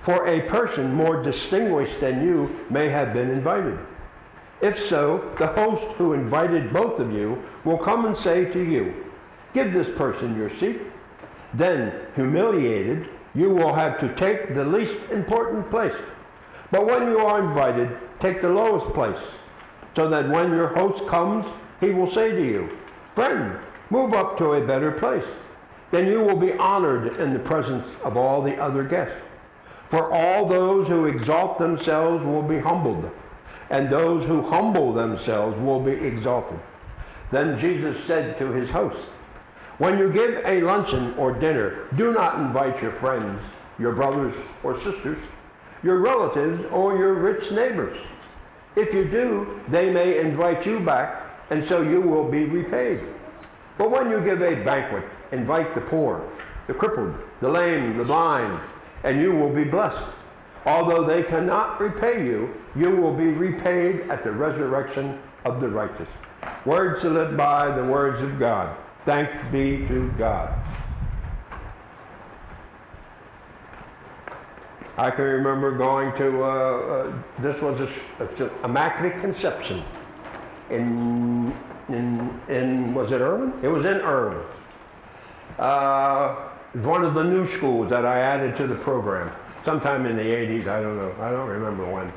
for 0.03 0.27
a 0.27 0.41
person 0.49 0.93
more 0.93 1.23
distinguished 1.23 1.99
than 2.01 2.25
you 2.25 2.65
may 2.69 2.89
have 2.89 3.13
been 3.13 3.29
invited. 3.29 3.79
If 4.61 4.89
so, 4.89 5.33
the 5.37 5.47
host 5.47 5.85
who 5.97 6.13
invited 6.13 6.73
both 6.73 6.99
of 6.99 7.13
you 7.13 7.41
will 7.63 7.77
come 7.77 8.05
and 8.05 8.17
say 8.17 8.45
to 8.45 8.59
you, 8.63 8.93
Give 9.53 9.71
this 9.71 9.87
person 9.97 10.35
your 10.35 10.55
seat. 10.57 10.81
Then, 11.53 11.93
humiliated, 12.15 13.09
you 13.33 13.49
will 13.49 13.73
have 13.73 13.99
to 13.99 14.13
take 14.15 14.53
the 14.53 14.65
least 14.65 14.95
important 15.11 15.69
place. 15.69 15.95
But 16.71 16.85
when 16.85 17.03
you 17.03 17.19
are 17.19 17.39
invited, 17.39 17.89
take 18.19 18.41
the 18.41 18.49
lowest 18.49 18.93
place, 18.93 19.17
so 19.97 20.07
that 20.07 20.29
when 20.29 20.51
your 20.51 20.67
host 20.67 21.05
comes, 21.07 21.43
he 21.81 21.89
will 21.89 22.09
say 22.13 22.29
to 22.29 22.45
you, 22.45 22.69
Friend, 23.15 23.57
move 23.89 24.13
up 24.13 24.37
to 24.37 24.53
a 24.53 24.65
better 24.65 24.91
place. 24.91 25.25
Then 25.91 26.05
you 26.05 26.19
will 26.21 26.37
be 26.37 26.53
honored 26.53 27.19
in 27.19 27.33
the 27.33 27.39
presence 27.39 27.87
of 28.03 28.15
all 28.15 28.43
the 28.43 28.55
other 28.57 28.83
guests. 28.83 29.19
For 29.89 30.13
all 30.13 30.47
those 30.47 30.87
who 30.87 31.05
exalt 31.05 31.57
themselves 31.57 32.23
will 32.23 32.43
be 32.43 32.59
humbled, 32.59 33.09
and 33.71 33.89
those 33.89 34.23
who 34.27 34.43
humble 34.43 34.93
themselves 34.93 35.59
will 35.59 35.79
be 35.79 35.93
exalted. 35.93 36.59
Then 37.31 37.57
Jesus 37.57 37.97
said 38.05 38.37
to 38.37 38.51
his 38.51 38.69
host, 38.69 38.99
When 39.79 39.97
you 39.97 40.13
give 40.13 40.45
a 40.45 40.61
luncheon 40.61 41.15
or 41.15 41.33
dinner, 41.33 41.87
do 41.95 42.13
not 42.13 42.37
invite 42.37 42.83
your 42.83 42.93
friends, 42.99 43.41
your 43.79 43.93
brothers 43.93 44.35
or 44.61 44.79
sisters, 44.81 45.17
your 45.81 46.01
relatives, 46.01 46.63
or 46.71 46.97
your 46.97 47.15
rich 47.15 47.51
neighbors. 47.51 47.97
If 48.77 48.93
you 48.93 49.05
do, 49.05 49.59
they 49.69 49.89
may 49.89 50.19
invite 50.19 50.63
you 50.63 50.79
back, 50.79 51.23
and 51.49 51.67
so 51.67 51.81
you 51.81 51.99
will 51.99 52.29
be 52.29 52.43
repaid. 52.43 53.01
But 53.75 53.89
when 53.89 54.11
you 54.11 54.21
give 54.21 54.43
a 54.43 54.53
banquet, 54.63 55.03
invite 55.31 55.73
the 55.73 55.81
poor, 55.81 56.31
the 56.67 56.75
crippled, 56.75 57.15
the 57.41 57.49
lame, 57.49 57.97
the 57.97 58.03
blind, 58.03 58.61
and 59.03 59.19
you 59.19 59.31
will 59.31 59.49
be 59.49 59.63
blessed. 59.63 60.07
Although 60.67 61.05
they 61.05 61.23
cannot 61.23 61.81
repay 61.81 62.23
you, 62.23 62.53
you 62.75 62.95
will 62.95 63.15
be 63.15 63.29
repaid 63.29 64.01
at 64.11 64.23
the 64.23 64.31
resurrection 64.31 65.19
of 65.43 65.59
the 65.59 65.69
righteous. 65.69 66.09
Words 66.65 67.01
to 67.01 67.09
live 67.09 67.35
by, 67.35 67.75
the 67.75 67.83
words 67.83 68.21
of 68.21 68.37
God. 68.37 68.77
Thanks 69.05 69.33
be 69.51 69.87
to 69.87 70.11
God. 70.19 70.53
I 74.97 75.11
can 75.11 75.25
remember 75.25 75.77
going 75.77 76.11
to, 76.17 76.43
uh, 76.43 76.47
uh, 76.47 77.13
this 77.39 77.61
was 77.61 77.79
a, 77.81 78.65
Immaculate 78.65 79.21
Conception 79.21 79.83
in, 80.71 81.55
in, 81.87 82.41
in, 82.49 82.95
was 82.95 83.11
it 83.11 83.21
Irwin? 83.21 83.53
It 83.63 83.67
was 83.67 83.85
in 83.85 83.97
Irwin. 83.97 84.43
Uh, 85.59 86.35
one 86.81 87.03
of 87.03 87.13
the 87.13 87.23
new 87.23 87.47
schools 87.47 87.91
that 87.91 88.05
I 88.05 88.19
added 88.19 88.55
to 88.57 88.65
the 88.65 88.75
program. 88.75 89.31
Sometime 89.63 90.07
in 90.07 90.17
the 90.17 90.23
80s, 90.23 90.67
I 90.67 90.81
don't 90.81 90.97
know, 90.97 91.13
I 91.19 91.29
don't 91.29 91.47
remember 91.47 91.85
when. 91.91 92.11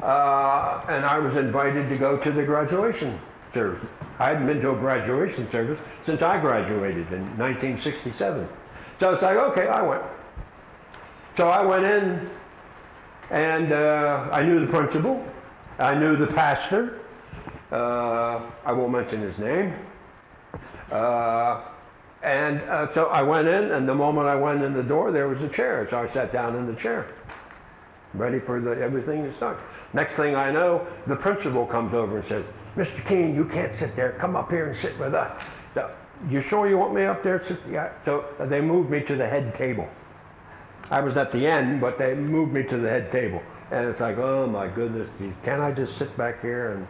Uh, 0.00 0.84
and 0.88 1.04
I 1.04 1.18
was 1.18 1.34
invited 1.36 1.88
to 1.88 1.96
go 1.96 2.16
to 2.18 2.30
the 2.30 2.44
graduation 2.44 3.18
service. 3.52 3.88
I 4.20 4.28
hadn't 4.28 4.46
been 4.46 4.60
to 4.60 4.70
a 4.70 4.76
graduation 4.76 5.50
service 5.50 5.80
since 6.06 6.22
I 6.22 6.40
graduated 6.40 7.12
in 7.12 7.22
1967. 7.38 8.48
So 9.00 9.14
it's 9.14 9.22
like, 9.22 9.36
okay, 9.36 9.66
I 9.66 9.82
went. 9.82 10.02
So 11.36 11.48
I 11.48 11.64
went 11.64 11.84
in 11.84 12.30
and 13.30 13.72
uh, 13.72 14.28
I 14.30 14.44
knew 14.44 14.60
the 14.60 14.66
principal, 14.66 15.24
I 15.78 15.94
knew 15.94 16.16
the 16.16 16.28
pastor, 16.28 17.00
uh, 17.72 18.48
I 18.64 18.72
won't 18.72 18.92
mention 18.92 19.20
his 19.20 19.36
name. 19.38 19.74
Uh, 20.92 21.62
and 22.22 22.60
uh, 22.62 22.92
so 22.94 23.06
I 23.06 23.22
went 23.22 23.48
in, 23.48 23.72
and 23.72 23.88
the 23.88 23.94
moment 23.94 24.28
I 24.28 24.36
went 24.36 24.62
in 24.62 24.72
the 24.72 24.82
door, 24.82 25.10
there 25.10 25.28
was 25.28 25.42
a 25.42 25.48
chair. 25.48 25.86
So 25.90 25.98
I 25.98 26.12
sat 26.12 26.32
down 26.32 26.56
in 26.56 26.66
the 26.66 26.74
chair, 26.74 27.06
ready 28.14 28.38
for 28.38 28.60
the, 28.60 28.80
everything 28.80 29.24
to 29.24 29.36
start. 29.36 29.58
Next 29.92 30.14
thing 30.14 30.36
I 30.36 30.50
know, 30.52 30.86
the 31.06 31.16
principal 31.16 31.66
comes 31.66 31.92
over 31.92 32.18
and 32.18 32.28
says, 32.28 32.44
Mr. 32.76 33.06
Keene, 33.06 33.34
you 33.34 33.44
can't 33.44 33.76
sit 33.78 33.96
there. 33.96 34.12
Come 34.12 34.36
up 34.36 34.50
here 34.50 34.70
and 34.70 34.80
sit 34.80 34.98
with 34.98 35.14
us. 35.14 35.42
So, 35.74 35.90
you 36.30 36.40
sure 36.40 36.68
you 36.68 36.78
want 36.78 36.94
me 36.94 37.02
up 37.04 37.22
there? 37.22 37.42
Yeah. 37.68 37.92
So 38.04 38.24
they 38.38 38.60
moved 38.60 38.88
me 38.88 39.00
to 39.02 39.16
the 39.16 39.28
head 39.28 39.54
table. 39.54 39.88
I 40.90 41.00
was 41.00 41.16
at 41.16 41.32
the 41.32 41.46
end, 41.46 41.80
but 41.80 41.98
they 41.98 42.14
moved 42.14 42.52
me 42.52 42.62
to 42.64 42.76
the 42.76 42.88
head 42.88 43.10
table. 43.10 43.42
And 43.70 43.88
it's 43.88 44.00
like, 44.00 44.18
oh 44.18 44.46
my 44.46 44.68
goodness, 44.68 45.08
can 45.42 45.60
I 45.60 45.72
just 45.72 45.96
sit 45.98 46.16
back 46.16 46.42
here 46.42 46.72
and 46.72 46.86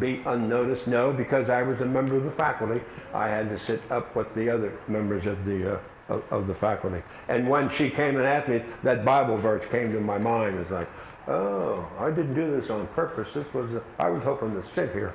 be 0.00 0.22
unnoticed? 0.24 0.86
No, 0.86 1.12
because 1.12 1.50
I 1.50 1.62
was 1.62 1.80
a 1.80 1.84
member 1.84 2.16
of 2.16 2.24
the 2.24 2.30
faculty. 2.32 2.80
I 3.12 3.28
had 3.28 3.48
to 3.48 3.58
sit 3.58 3.82
up 3.90 4.14
with 4.14 4.32
the 4.34 4.48
other 4.48 4.78
members 4.88 5.26
of 5.26 5.44
the, 5.44 5.74
uh, 5.74 5.80
of, 6.08 6.22
of, 6.30 6.46
the 6.46 6.54
faculty. 6.54 7.02
And 7.28 7.48
when 7.48 7.68
she 7.68 7.90
came 7.90 8.16
and 8.16 8.24
asked 8.24 8.48
me, 8.48 8.62
that 8.84 9.04
Bible 9.04 9.36
verse 9.38 9.64
came 9.70 9.92
to 9.92 10.00
my 10.00 10.18
mind. 10.18 10.58
It's 10.58 10.70
like, 10.70 10.88
oh, 11.28 11.86
I 11.98 12.10
didn't 12.10 12.34
do 12.34 12.58
this 12.58 12.70
on 12.70 12.86
purpose. 12.88 13.28
This 13.34 13.52
was, 13.52 13.70
uh, 13.74 13.80
I 13.98 14.08
was 14.08 14.22
hoping 14.22 14.54
to 14.54 14.64
sit 14.74 14.92
here. 14.92 15.14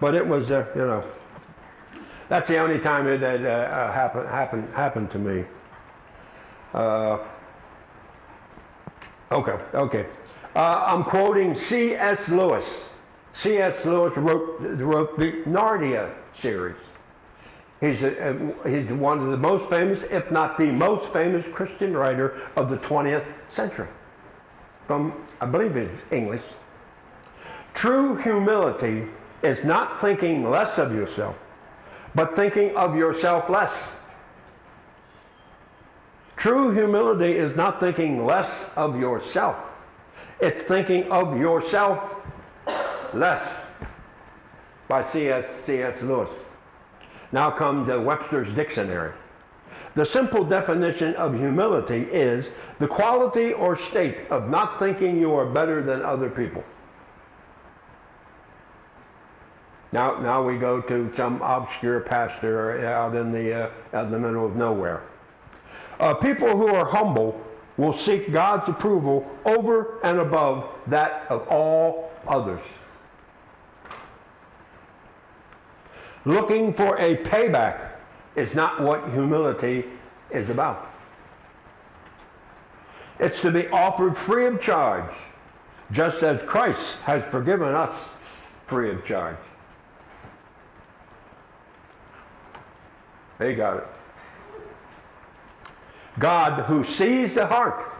But 0.00 0.14
it 0.14 0.26
was, 0.26 0.50
uh, 0.50 0.66
you 0.76 0.82
know, 0.82 1.04
that's 2.28 2.48
the 2.48 2.58
only 2.58 2.78
time 2.78 3.06
it 3.08 3.20
had 3.20 3.44
uh, 3.44 3.90
happened, 3.92 4.28
happened, 4.28 4.74
happened 4.74 5.10
to 5.12 5.18
me. 5.18 5.44
Uh, 6.74 7.18
Okay, 9.32 9.58
okay. 9.74 10.06
Uh, 10.54 10.84
I'm 10.86 11.04
quoting 11.04 11.56
C.S. 11.56 12.28
Lewis. 12.28 12.64
C.S. 13.32 13.84
Lewis 13.86 14.14
wrote, 14.16 14.60
wrote 14.60 15.18
the 15.18 15.32
Narnia 15.46 16.12
series. 16.38 16.76
He's, 17.80 18.02
a, 18.02 18.52
a, 18.64 18.68
he's 18.68 18.92
one 18.92 19.20
of 19.20 19.30
the 19.30 19.38
most 19.38 19.70
famous, 19.70 20.00
if 20.10 20.30
not 20.30 20.58
the 20.58 20.70
most 20.70 21.10
famous 21.14 21.44
Christian 21.54 21.96
writer 21.96 22.42
of 22.56 22.68
the 22.68 22.76
20th 22.76 23.24
century. 23.48 23.88
From, 24.86 25.26
I 25.40 25.46
believe 25.46 25.76
it's 25.76 26.02
English. 26.12 26.42
True 27.72 28.16
humility 28.16 29.06
is 29.42 29.64
not 29.64 30.00
thinking 30.02 30.48
less 30.48 30.78
of 30.78 30.92
yourself, 30.92 31.36
but 32.14 32.36
thinking 32.36 32.76
of 32.76 32.94
yourself 32.94 33.48
less. 33.48 33.72
True 36.36 36.72
humility 36.72 37.32
is 37.32 37.54
not 37.56 37.80
thinking 37.80 38.24
less 38.24 38.50
of 38.76 38.98
yourself. 38.98 39.56
It's 40.40 40.64
thinking 40.64 41.10
of 41.10 41.38
yourself 41.38 42.16
less. 43.14 43.42
By 44.88 45.10
C.S. 45.12 45.44
C.S. 45.66 46.02
Lewis. 46.02 46.30
Now 47.30 47.50
comes 47.50 47.86
the 47.86 48.00
Webster's 48.00 48.52
Dictionary. 48.54 49.12
The 49.94 50.04
simple 50.06 50.44
definition 50.44 51.14
of 51.16 51.34
humility 51.34 52.02
is 52.10 52.46
the 52.78 52.88
quality 52.88 53.52
or 53.52 53.76
state 53.76 54.16
of 54.30 54.48
not 54.48 54.78
thinking 54.78 55.18
you 55.18 55.34
are 55.34 55.46
better 55.46 55.82
than 55.82 56.02
other 56.02 56.30
people. 56.30 56.64
Now, 59.92 60.18
now 60.18 60.42
we 60.42 60.56
go 60.56 60.80
to 60.80 61.12
some 61.14 61.42
obscure 61.42 62.00
pastor 62.00 62.86
out 62.86 63.14
in 63.14 63.30
the, 63.30 63.66
uh, 63.66 63.70
out 63.92 64.06
in 64.06 64.10
the 64.10 64.18
middle 64.18 64.46
of 64.46 64.56
nowhere. 64.56 65.02
Uh, 66.00 66.14
people 66.14 66.56
who 66.56 66.68
are 66.68 66.84
humble 66.84 67.40
will 67.76 67.96
seek 67.96 68.32
God's 68.32 68.68
approval 68.68 69.26
over 69.44 69.98
and 70.02 70.18
above 70.18 70.68
that 70.88 71.26
of 71.28 71.46
all 71.48 72.10
others. 72.28 72.60
Looking 76.24 76.72
for 76.74 76.98
a 76.98 77.16
payback 77.24 77.92
is 78.36 78.54
not 78.54 78.80
what 78.80 79.10
humility 79.10 79.84
is 80.30 80.48
about. 80.50 80.88
It's 83.18 83.40
to 83.40 83.50
be 83.50 83.68
offered 83.68 84.16
free 84.16 84.46
of 84.46 84.60
charge, 84.60 85.12
just 85.90 86.22
as 86.22 86.42
Christ 86.42 86.96
has 87.02 87.22
forgiven 87.30 87.74
us 87.74 87.94
free 88.66 88.90
of 88.90 89.04
charge. 89.04 89.36
They 93.38 93.54
got 93.54 93.78
it. 93.78 93.86
God, 96.18 96.64
who 96.64 96.84
sees 96.84 97.34
the 97.34 97.46
heart, 97.46 97.94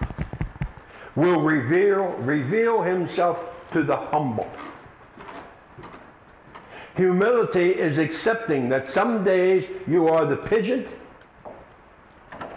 will 1.17 1.41
reveal, 1.41 2.09
reveal 2.19 2.83
himself 2.83 3.39
to 3.73 3.83
the 3.83 3.97
humble. 3.97 4.51
Humility 6.97 7.71
is 7.71 7.99
accepting 7.99 8.69
that 8.69 8.89
some 8.91 9.25
days 9.25 9.67
you 9.87 10.09
are 10.09 10.27
the 10.27 10.37
pigeon 10.37 10.87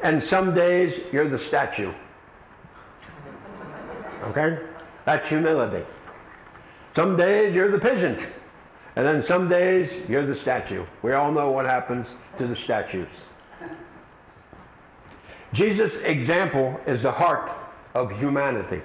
and 0.03 0.22
some 0.22 0.53
days 0.53 1.01
you're 1.12 1.30
the 1.30 1.39
statue. 1.39 1.91
Okay? 4.24 4.60
That's 5.06 5.28
humility. 5.28 5.86
Some 6.95 7.18
days 7.18 7.56
you're 7.56 7.72
the 7.72 7.80
pigeon, 7.80 8.26
and 8.95 9.06
then 9.06 9.24
some 9.24 9.49
days 9.49 9.91
you're 10.08 10.26
the 10.26 10.36
statue. 10.36 10.86
We 11.01 11.14
all 11.14 11.32
know 11.32 11.51
what 11.51 11.66
happens 11.66 12.08
to 12.38 12.47
the 12.47 12.56
statues. 12.56 13.10
Jesus' 15.56 15.93
example 16.03 16.80
is 16.86 17.01
the 17.01 17.12
heart 17.12 17.49
of 17.93 18.12
humanity. 18.20 18.82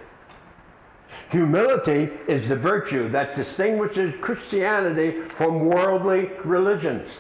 Humility 1.31 2.09
is 2.29 2.49
the 2.49 2.57
virtue 2.57 3.09
that 3.11 3.35
distinguishes 3.35 4.15
Christianity 4.21 5.23
from 5.37 5.67
worldly 5.67 6.31
religions. 6.45 7.11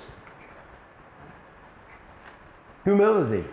Humility. 2.84 3.44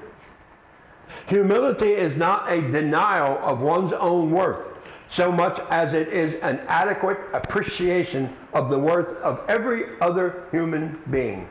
Humility 1.28 1.94
is 1.94 2.16
not 2.16 2.52
a 2.52 2.62
denial 2.62 3.40
of 3.40 3.60
one's 3.60 3.94
own 3.94 4.32
worth 4.32 4.68
so 5.10 5.32
much 5.32 5.60
as 5.70 5.94
it 5.94 6.10
is 6.10 6.36
an 6.42 6.60
adequate 6.68 7.18
appreciation 7.34 8.36
of 8.54 8.70
the 8.70 8.78
worth 8.78 9.18
of 9.22 9.40
every 9.48 10.00
other 10.02 10.44
human 10.52 11.00
being. 11.10 11.48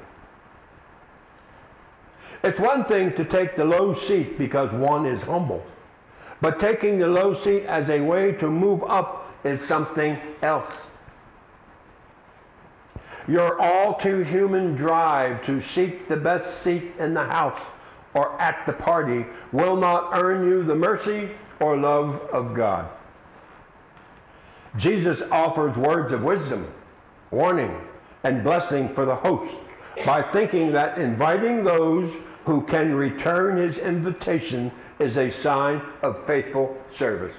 It's 2.46 2.60
one 2.60 2.84
thing 2.84 3.12
to 3.14 3.24
take 3.24 3.56
the 3.56 3.64
low 3.64 3.92
seat 3.92 4.38
because 4.38 4.70
one 4.70 5.04
is 5.04 5.20
humble, 5.24 5.64
but 6.40 6.60
taking 6.60 7.00
the 7.00 7.08
low 7.08 7.36
seat 7.42 7.64
as 7.64 7.88
a 7.90 8.00
way 8.00 8.30
to 8.34 8.48
move 8.48 8.84
up 8.84 9.34
is 9.42 9.60
something 9.62 10.16
else. 10.42 10.72
Your 13.26 13.60
all 13.60 13.94
too 13.94 14.22
human 14.22 14.76
drive 14.76 15.44
to 15.46 15.60
seek 15.60 16.08
the 16.08 16.16
best 16.16 16.62
seat 16.62 16.92
in 17.00 17.14
the 17.14 17.24
house 17.24 17.60
or 18.14 18.40
at 18.40 18.64
the 18.64 18.74
party 18.74 19.26
will 19.50 19.74
not 19.74 20.10
earn 20.12 20.48
you 20.48 20.62
the 20.62 20.76
mercy 20.76 21.28
or 21.58 21.76
love 21.76 22.14
of 22.32 22.54
God. 22.54 22.88
Jesus 24.76 25.20
offers 25.32 25.76
words 25.76 26.12
of 26.12 26.22
wisdom, 26.22 26.72
warning, 27.32 27.76
and 28.22 28.44
blessing 28.44 28.94
for 28.94 29.04
the 29.04 29.16
host 29.16 29.52
by 30.04 30.22
thinking 30.30 30.70
that 30.70 30.98
inviting 30.98 31.64
those 31.64 32.14
who 32.46 32.62
can 32.62 32.94
return 32.94 33.56
his 33.56 33.76
invitation 33.78 34.70
is 35.00 35.16
a 35.16 35.32
sign 35.42 35.82
of 36.02 36.24
faithful 36.26 36.76
service. 36.96 37.36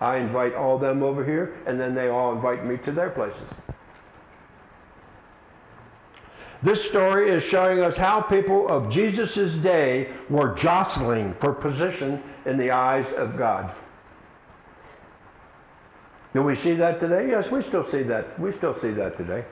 I 0.00 0.18
invite 0.18 0.54
all 0.54 0.78
them 0.78 1.02
over 1.02 1.24
here, 1.24 1.56
and 1.66 1.80
then 1.80 1.94
they 1.94 2.08
all 2.08 2.32
invite 2.32 2.64
me 2.64 2.76
to 2.84 2.92
their 2.92 3.10
places. 3.10 3.48
This 6.62 6.82
story 6.84 7.28
is 7.28 7.42
showing 7.42 7.80
us 7.80 7.96
how 7.96 8.20
people 8.20 8.68
of 8.68 8.88
Jesus' 8.88 9.54
day 9.62 10.12
were 10.30 10.54
jostling 10.54 11.34
for 11.40 11.52
position 11.52 12.22
in 12.46 12.56
the 12.56 12.70
eyes 12.70 13.06
of 13.16 13.36
God. 13.36 13.74
Do 16.34 16.42
we 16.42 16.54
see 16.56 16.74
that 16.74 17.00
today? 17.00 17.28
Yes, 17.28 17.50
we 17.50 17.62
still 17.62 17.90
see 17.90 18.02
that. 18.04 18.38
We 18.38 18.56
still 18.56 18.78
see 18.80 18.90
that 18.92 19.16
today. 19.16 19.44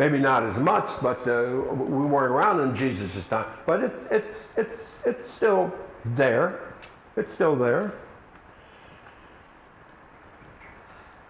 Maybe 0.00 0.16
not 0.18 0.44
as 0.44 0.56
much, 0.56 0.88
but 1.02 1.28
uh, 1.28 1.74
we 1.74 2.06
weren't 2.06 2.32
around 2.32 2.60
in 2.60 2.74
Jesus' 2.74 3.22
time. 3.28 3.44
But 3.66 3.84
it, 3.84 3.92
it's, 4.10 4.36
it's, 4.56 4.80
it's 5.04 5.34
still 5.34 5.70
there. 6.16 6.72
It's 7.18 7.30
still 7.34 7.54
there. 7.54 7.92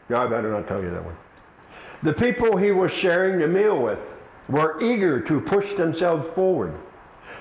Yeah, 0.08 0.22
I 0.22 0.28
better 0.28 0.52
not 0.52 0.68
tell 0.68 0.80
you 0.80 0.90
that 0.90 1.04
one. 1.04 1.16
The 2.04 2.12
people 2.12 2.56
he 2.56 2.70
was 2.70 2.92
sharing 2.92 3.40
the 3.40 3.48
meal 3.48 3.82
with 3.82 3.98
were 4.48 4.80
eager 4.80 5.20
to 5.20 5.40
push 5.40 5.74
themselves 5.76 6.32
forward, 6.36 6.72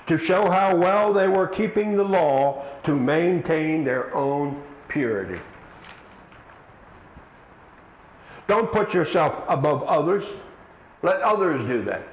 to 0.08 0.18
show 0.18 0.50
how 0.50 0.76
well 0.76 1.14
they 1.14 1.28
were 1.28 1.46
keeping 1.46 1.96
the 1.96 2.04
law 2.04 2.66
to 2.86 2.96
maintain 2.96 3.84
their 3.84 4.12
own 4.16 4.64
purity. 4.88 5.40
Don't 8.48 8.72
put 8.72 8.96
yourself 8.96 9.44
above 9.48 9.84
others. 9.84 10.26
Let 11.02 11.22
others 11.22 11.62
do 11.62 11.84
that. 11.86 12.04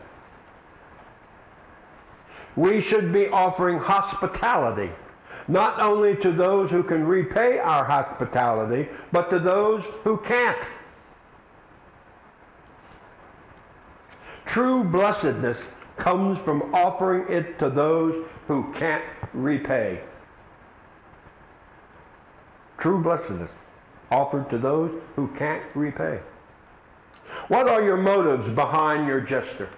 We 2.56 2.80
should 2.80 3.12
be 3.12 3.28
offering 3.28 3.78
hospitality, 3.78 4.90
not 5.48 5.80
only 5.80 6.16
to 6.16 6.32
those 6.32 6.70
who 6.70 6.82
can 6.82 7.04
repay 7.06 7.58
our 7.58 7.84
hospitality, 7.84 8.88
but 9.12 9.28
to 9.30 9.38
those 9.38 9.84
who 10.04 10.16
can't. 10.18 10.66
True 14.46 14.84
blessedness 14.84 15.58
comes 15.98 16.38
from 16.44 16.74
offering 16.74 17.26
it 17.28 17.58
to 17.58 17.68
those 17.68 18.24
who 18.46 18.72
can't 18.72 19.04
repay. 19.34 20.00
True 22.78 23.02
blessedness 23.02 23.50
offered 24.10 24.48
to 24.50 24.58
those 24.58 24.90
who 25.16 25.28
can't 25.36 25.62
repay. 25.74 26.20
What 27.48 27.68
are 27.68 27.82
your 27.82 27.96
motives 27.96 28.48
behind 28.54 29.06
your 29.06 29.20
gesture? 29.20 29.70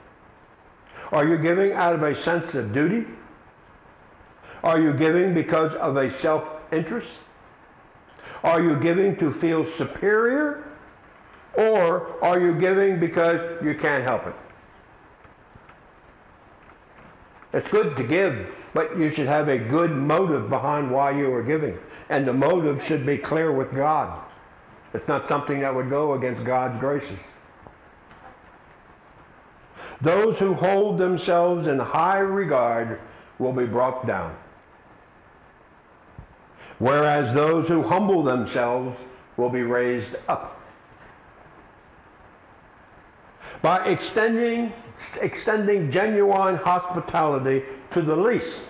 Are 1.13 1.27
you 1.27 1.39
giving 1.39 1.73
out 1.73 1.95
of 1.95 2.03
a 2.03 2.15
sense 2.23 2.55
of 2.55 2.73
duty? 2.73 3.07
Are 4.63 4.81
you 4.81 4.93
giving 4.93 5.35
because 5.35 5.73
of 5.75 5.97
a 5.97 6.17
self 6.21 6.45
interest? 6.73 7.09
Are 8.43 8.63
you 8.63 8.77
giving 8.77 9.17
to 9.17 9.33
feel 9.35 9.71
superior? 9.77 10.65
Or 11.57 12.23
are 12.23 12.39
you 12.39 12.55
giving 12.55 13.01
because 13.01 13.41
you 13.63 13.75
can't 13.75 14.05
help 14.05 14.27
it? 14.27 14.35
It's 17.53 17.69
good 17.71 17.97
to 17.97 18.05
give, 18.05 18.47
but 18.75 18.99
you 18.99 19.11
should 19.11 19.27
have 19.27 19.49
a 19.49 19.59
good 19.59 19.91
motive 19.91 20.51
behind 20.51 20.91
why 20.91 21.13
you 21.13 21.33
are 21.33 21.43
giving. 21.43 21.79
And 22.11 22.27
the 22.27 22.33
motive 22.33 22.85
should 22.85 23.07
be 23.07 23.19
clear 23.19 23.53
with 23.53 23.75
God. 23.75 24.23
It's 24.95 25.09
not 25.09 25.29
something 25.29 25.61
that 25.61 25.75
would 25.75 25.91
go 25.91 26.15
against 26.15 26.45
God's 26.45 26.79
graces. 26.79 27.19
Those 30.01 30.39
who 30.39 30.55
hold 30.55 30.99
themselves 30.99 31.67
in 31.67 31.79
high 31.79 32.19
regard 32.19 33.01
will 33.39 33.53
be 33.53 33.67
brought 33.67 34.07
down. 34.07 34.37
Whereas 36.79 37.35
those 37.35 37.67
who 37.67 37.83
humble 37.83 38.23
themselves 38.23 38.97
will 39.37 39.51
be 39.51 39.63
raised 39.63 40.15
up. 40.29 40.61
By 43.63 43.85
extending, 43.89 44.73
extending 45.21 45.91
genuine 45.91 46.57
hospitality 46.57 47.65
to 47.93 48.03
the 48.03 48.15
least 48.15 48.61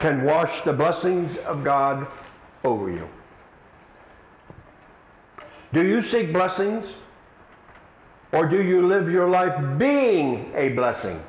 can 0.00 0.24
wash 0.24 0.62
the 0.64 0.72
blessings 0.72 1.36
of 1.46 1.62
God 1.62 2.08
over 2.64 2.90
you. 2.90 3.08
Do 5.72 5.86
you 5.86 6.02
seek 6.02 6.32
blessings? 6.32 6.86
Or 8.32 8.46
do 8.46 8.62
you 8.62 8.86
live 8.86 9.10
your 9.10 9.28
life 9.28 9.78
being 9.78 10.52
a 10.54 10.70
blessing? 10.70 11.22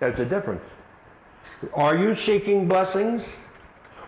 There's 0.00 0.18
a 0.18 0.24
difference. 0.24 0.64
Are 1.74 1.96
you 1.96 2.14
seeking 2.14 2.68
blessings? 2.68 3.22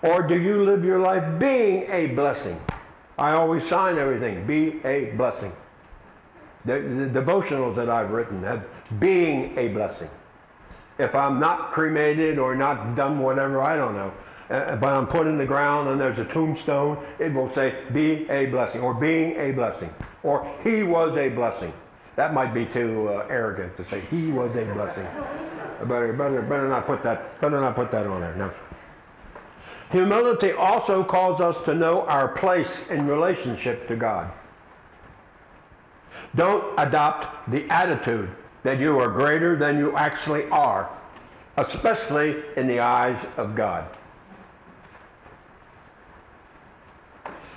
Or 0.03 0.23
do 0.23 0.41
you 0.41 0.65
live 0.65 0.85
your 0.85 0.99
life 0.99 1.39
being 1.39 1.87
a 1.91 2.07
blessing? 2.09 2.59
I 3.19 3.33
always 3.33 3.67
sign 3.69 3.99
everything, 3.99 4.47
be 4.47 4.81
a 4.85 5.13
blessing. 5.17 5.53
The, 6.65 6.75
the 6.75 7.21
devotionals 7.21 7.77
that 7.77 7.91
I've 7.91 8.11
written 8.11 8.43
have 8.45 8.65
being 8.99 9.57
a 9.59 9.69
blessing. 9.69 10.09
If 10.99 11.15
I'm 11.15 11.39
not 11.39 11.73
cremated 11.73 12.39
or 12.39 12.55
not 12.55 12.95
done 12.95 13.19
whatever, 13.19 13.61
I 13.61 13.77
don't 13.77 13.95
know, 13.95 14.13
uh, 14.51 14.77
but 14.77 14.89
I'm 14.89 15.07
put 15.07 15.27
in 15.27 15.37
the 15.37 15.47
ground 15.47 15.89
and 15.89 16.01
there's 16.01 16.19
a 16.19 16.25
tombstone, 16.27 17.05
it 17.19 17.33
will 17.33 17.53
say, 17.55 17.85
be 17.93 18.29
a 18.31 18.47
blessing, 18.47 18.81
or 18.81 18.95
being 18.95 19.37
a 19.39 19.53
blessing, 19.53 19.93
or 20.23 20.51
he 20.63 20.83
was 20.83 21.17
a 21.17 21.29
blessing. 21.29 21.73
That 22.17 22.35
might 22.35 22.53
be 22.53 22.67
too 22.67 23.09
uh, 23.09 23.27
arrogant 23.31 23.77
to 23.77 23.89
say 23.89 24.03
he 24.11 24.31
was 24.31 24.51
a 24.57 24.65
blessing. 24.75 25.07
Better, 25.89 26.13
better, 26.13 26.43
better 26.43 26.69
not 26.69 26.87
put 26.87 27.03
that, 27.03 27.41
better 27.41 27.61
not 27.61 27.75
put 27.75 27.91
that 27.93 28.07
on 28.07 28.21
there. 28.21 28.35
No. 28.35 28.53
Humility 29.91 30.53
also 30.53 31.03
calls 31.03 31.41
us 31.41 31.57
to 31.65 31.75
know 31.75 32.03
our 32.03 32.29
place 32.29 32.71
in 32.91 33.07
relationship 33.07 33.89
to 33.89 33.97
God. 33.97 34.31
Don't 36.37 36.79
adopt 36.79 37.51
the 37.51 37.69
attitude 37.71 38.31
that 38.63 38.79
you 38.79 38.99
are 38.99 39.09
greater 39.09 39.57
than 39.57 39.79
you 39.79 39.97
actually 39.97 40.45
are, 40.51 40.91
especially 41.57 42.37
in 42.57 42.69
the 42.69 42.79
eyes 42.79 43.19
of 43.37 43.57
God. 43.57 43.97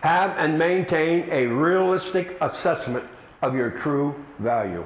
Have 0.04 0.32
and 0.38 0.60
maintain 0.60 1.30
a 1.32 1.48
realistic 1.48 2.36
assessment 2.42 3.06
of 3.42 3.56
your 3.56 3.70
true 3.70 4.14
value. 4.40 4.86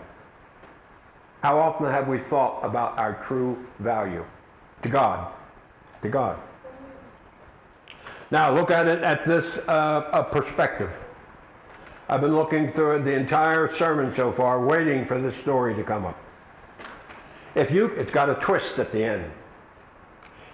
How 1.41 1.57
often 1.57 1.87
have 1.87 2.07
we 2.07 2.19
thought 2.29 2.61
about 2.61 2.99
our 2.99 3.23
true 3.25 3.57
value? 3.79 4.23
To 4.83 4.89
God. 4.89 5.33
To 6.03 6.09
God. 6.09 6.37
Now 8.29 8.53
look 8.53 8.69
at 8.69 8.85
it 8.85 9.01
at 9.01 9.25
this 9.25 9.57
uh, 9.67 10.21
perspective. 10.31 10.91
I've 12.09 12.21
been 12.21 12.35
looking 12.35 12.71
through 12.73 13.01
the 13.01 13.13
entire 13.13 13.73
sermon 13.73 14.15
so 14.15 14.31
far, 14.31 14.63
waiting 14.63 15.07
for 15.07 15.19
this 15.19 15.35
story 15.37 15.73
to 15.73 15.83
come 15.83 16.05
up. 16.05 16.19
If 17.55 17.71
you, 17.71 17.87
it's 17.87 18.11
got 18.11 18.29
a 18.29 18.35
twist 18.35 18.77
at 18.77 18.91
the 18.91 19.03
end. 19.03 19.31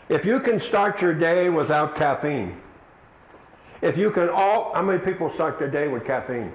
If 0.07 0.23
you 0.23 0.39
can 0.39 0.61
start 0.61 1.01
your 1.01 1.13
day 1.13 1.49
without 1.49 1.97
caffeine, 1.97 2.61
if 3.83 3.97
you 3.97 4.11
can 4.11 4.29
all, 4.29 4.73
how 4.73 4.81
many 4.81 4.97
people 4.97 5.29
start 5.33 5.59
their 5.59 5.69
day 5.69 5.89
with 5.89 6.05
caffeine? 6.05 6.53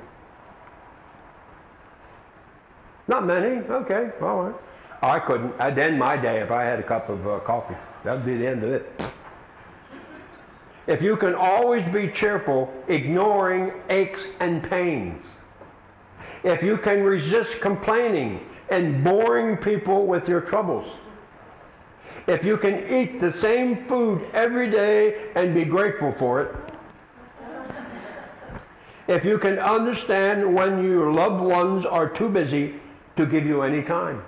Not 3.07 3.27
many. 3.27 3.59
Okay, 3.67 4.11
all 4.23 4.45
right. 4.45 4.55
I 5.03 5.21
couldn't. 5.21 5.53
I'd 5.61 5.79
end 5.79 5.99
my 5.99 6.17
day 6.17 6.41
if 6.41 6.51
I 6.51 6.65
had 6.65 6.79
a 6.79 6.83
cup 6.83 7.11
of 7.11 7.29
uh, 7.29 7.39
coffee. 7.41 7.77
That'd 8.03 8.25
be 8.25 8.39
the 8.39 8.47
end 8.47 8.65
of 8.65 8.71
it. 8.71 9.13
If 10.87 11.03
you 11.03 11.19
can 11.19 11.35
always 11.35 11.85
be 11.93 12.09
cheerful, 12.09 12.73
ignoring 12.89 13.73
aches 13.91 14.27
and 14.41 14.63
pains. 14.63 15.23
If 16.45 16.63
you 16.63 16.79
can 16.79 17.03
resist 17.03 17.61
complaining 17.61 18.41
and 18.71 19.05
boring 19.05 19.59
people 19.59 20.07
with 20.07 20.27
your 20.29 20.41
troubles. 20.41 20.91
If 22.27 22.43
you 22.43 22.57
can 22.57 22.91
eat 22.91 23.21
the 23.21 23.33
same 23.33 23.87
food 23.87 24.27
every 24.33 24.71
day 24.71 25.31
and 25.35 25.55
be 25.55 25.65
grateful 25.65 26.15
for 26.19 26.41
it. 26.41 26.55
If 29.09 29.25
you 29.25 29.39
can 29.39 29.59
understand 29.59 30.55
when 30.55 30.85
your 30.85 31.11
loved 31.11 31.43
ones 31.43 31.87
are 31.87 32.09
too 32.09 32.29
busy 32.29 32.75
to 33.17 33.25
give 33.25 33.47
you 33.47 33.63
any 33.63 33.83
time. 33.83 34.23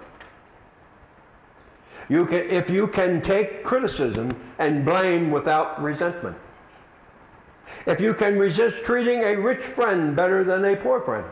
You 2.09 2.26
can, 2.26 2.51
if 2.51 2.68
you 2.70 2.89
can 2.89 3.20
take 3.20 3.62
criticism 3.62 4.35
and 4.59 4.85
blame 4.85 5.31
without 5.31 5.81
resentment. 5.83 6.37
If 7.87 8.01
you 8.01 8.14
can 8.14 8.39
resist 8.39 8.85
treating 8.85 9.22
a 9.22 9.37
rich 9.37 9.64
friend 9.74 10.16
better 10.16 10.43
than 10.45 10.64
a 10.64 10.74
poor 10.74 11.01
friend. 11.03 11.26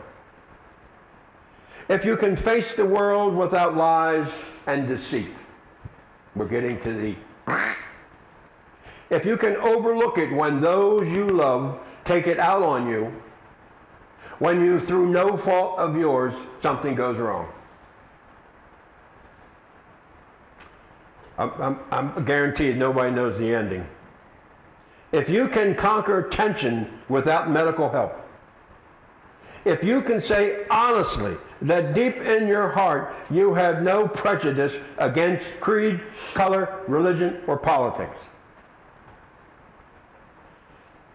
If 1.89 2.05
you 2.05 2.15
can 2.15 2.37
face 2.37 2.73
the 2.75 2.85
world 2.85 3.35
without 3.35 3.75
lies 3.75 4.27
and 4.67 4.87
deceit. 4.87 5.33
We're 6.35 6.47
getting 6.47 6.79
to 6.81 6.93
the. 6.93 7.15
If 9.09 9.25
you 9.25 9.37
can 9.37 9.55
overlook 9.55 10.19
it 10.19 10.31
when 10.31 10.61
those 10.61 11.09
you 11.09 11.25
love 11.25 11.79
take 12.05 12.27
it 12.27 12.37
out 12.37 12.61
on 12.61 12.87
you, 12.87 13.11
when 14.39 14.63
you, 14.63 14.79
through 14.79 15.07
no 15.07 15.37
fault 15.37 15.77
of 15.77 15.95
yours, 15.95 16.33
something 16.61 16.95
goes 16.95 17.17
wrong. 17.17 17.47
I'm, 21.37 21.51
I'm, 21.61 21.79
I'm 21.91 22.25
guaranteed 22.25 22.77
nobody 22.77 23.11
knows 23.11 23.37
the 23.37 23.53
ending. 23.53 23.85
If 25.11 25.29
you 25.29 25.47
can 25.47 25.75
conquer 25.75 26.29
tension 26.29 26.99
without 27.07 27.49
medical 27.49 27.89
help, 27.89 28.13
if 29.65 29.83
you 29.83 30.01
can 30.01 30.21
say 30.21 30.65
honestly 30.69 31.35
that 31.61 31.93
deep 31.93 32.17
in 32.17 32.47
your 32.47 32.69
heart 32.69 33.13
you 33.29 33.53
have 33.53 33.81
no 33.81 34.07
prejudice 34.07 34.73
against 34.97 35.45
creed, 35.59 35.99
color, 36.33 36.81
religion, 36.87 37.41
or 37.47 37.57
politics, 37.57 38.17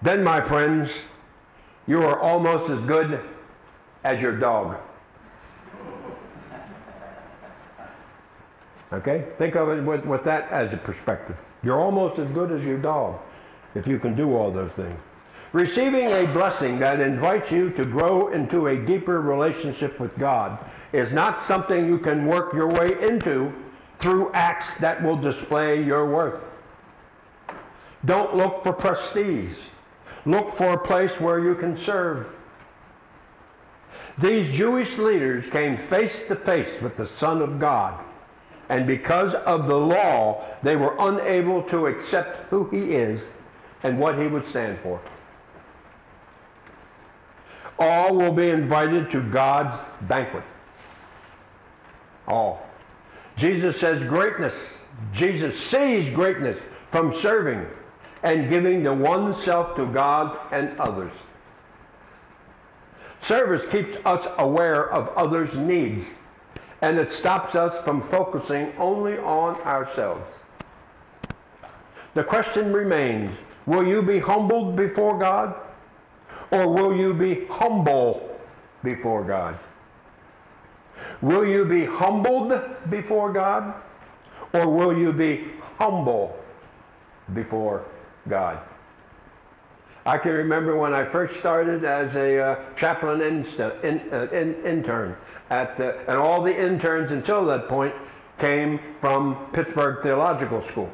then, 0.02 0.22
my 0.22 0.46
friends, 0.46 0.90
you 1.87 2.03
are 2.03 2.20
almost 2.20 2.70
as 2.70 2.78
good 2.87 3.20
as 4.05 4.20
your 4.20 4.39
dog. 4.39 4.76
Okay? 8.93 9.26
Think 9.39 9.57
of 9.57 9.68
it 9.68 9.82
with, 9.82 10.05
with 10.05 10.24
that 10.24 10.51
as 10.51 10.72
a 10.72 10.76
perspective. 10.76 11.37
You're 11.62 11.80
almost 11.80 12.18
as 12.18 12.28
good 12.28 12.53
as 12.53 12.64
your 12.64 12.78
dog 12.78 13.20
if 13.74 13.87
you 13.87 13.99
can 13.99 14.14
do 14.14 14.35
all 14.35 14.53
those 14.53 14.70
things. 14.72 14.99
Receiving 15.53 16.09
a 16.09 16.26
blessing 16.32 16.78
that 16.80 17.01
invites 17.01 17.51
you 17.51 17.70
to 17.70 17.85
grow 17.85 18.28
into 18.28 18.68
a 18.68 18.76
deeper 18.76 19.20
relationship 19.20 20.01
with 20.01 20.16
God 20.18 20.59
is 20.93 21.12
not 21.12 21.43
something 21.43 21.87
you 21.87 21.99
can 21.99 22.26
work 22.26 22.53
your 22.53 22.68
way 22.68 22.91
into 23.01 23.53
through 24.01 24.32
acts 24.32 24.76
that 24.80 25.03
will 25.03 25.16
display 25.16 25.82
your 25.82 26.11
worth. 26.11 26.43
Don't 28.05 28.37
look 28.37 28.62
for 28.62 28.72
prestige. 28.72 29.57
Look 30.26 30.56
for 30.56 30.72
a 30.72 30.78
place 30.78 31.12
where 31.20 31.38
you 31.38 31.54
can 31.54 31.76
serve. 31.76 32.26
These 34.18 34.54
Jewish 34.54 34.96
leaders 34.96 35.44
came 35.50 35.76
face 35.88 36.22
to 36.28 36.36
face 36.36 36.80
with 36.80 36.96
the 36.96 37.06
Son 37.18 37.42
of 37.42 37.58
God. 37.58 38.02
And 38.68 38.86
because 38.86 39.34
of 39.34 39.66
the 39.66 39.76
law, 39.76 40.44
they 40.62 40.76
were 40.76 40.96
unable 40.98 41.62
to 41.64 41.86
accept 41.86 42.48
who 42.48 42.68
he 42.70 42.92
is 42.92 43.20
and 43.82 43.98
what 43.98 44.18
he 44.18 44.26
would 44.26 44.46
stand 44.48 44.78
for. 44.82 45.00
All 47.78 48.14
will 48.14 48.32
be 48.32 48.50
invited 48.50 49.10
to 49.10 49.20
God's 49.20 49.76
banquet. 50.02 50.44
All. 52.26 52.66
Jesus 53.36 53.78
says 53.78 54.02
greatness. 54.04 54.54
Jesus 55.12 55.58
sees 55.68 56.14
greatness 56.14 56.56
from 56.90 57.18
serving 57.20 57.66
and 58.24 58.48
giving 58.48 58.82
the 58.82 58.92
oneself 58.92 59.76
to 59.76 59.86
God 59.86 60.36
and 60.50 60.80
others. 60.80 61.12
Service 63.20 63.64
keeps 63.70 63.96
us 64.06 64.26
aware 64.38 64.90
of 64.90 65.08
others' 65.10 65.54
needs, 65.54 66.06
and 66.80 66.98
it 66.98 67.12
stops 67.12 67.54
us 67.54 67.84
from 67.84 68.08
focusing 68.08 68.72
only 68.78 69.18
on 69.18 69.56
ourselves. 69.62 70.24
The 72.14 72.24
question 72.24 72.72
remains, 72.72 73.36
will 73.66 73.86
you 73.86 74.02
be 74.02 74.18
humbled 74.18 74.74
before 74.74 75.18
God? 75.18 75.54
Or 76.50 76.68
will 76.68 76.96
you 76.96 77.12
be 77.12 77.46
humble 77.46 78.38
before 78.82 79.24
God? 79.24 79.58
Will 81.20 81.46
you 81.46 81.64
be 81.64 81.84
humbled 81.84 82.58
before 82.88 83.32
God? 83.32 83.74
Or 84.52 84.68
will 84.68 84.96
you 84.96 85.12
be 85.12 85.50
humble 85.78 86.38
before 87.32 87.84
God? 88.28 88.58
I 90.06 90.18
can 90.18 90.32
remember 90.32 90.76
when 90.76 90.92
I 90.92 91.10
first 91.10 91.38
started 91.40 91.84
as 91.84 92.14
a 92.14 92.38
uh, 92.38 92.74
chaplain 92.76 93.20
insta- 93.20 93.82
in, 93.82 94.00
uh, 94.12 94.28
in, 94.32 94.62
intern, 94.64 95.16
at 95.48 95.78
the, 95.78 95.98
and 96.00 96.18
all 96.18 96.42
the 96.42 96.54
interns 96.54 97.10
until 97.10 97.46
that 97.46 97.68
point 97.68 97.94
came 98.38 98.78
from 99.00 99.46
Pittsburgh 99.52 100.02
Theological 100.02 100.66
School. 100.68 100.90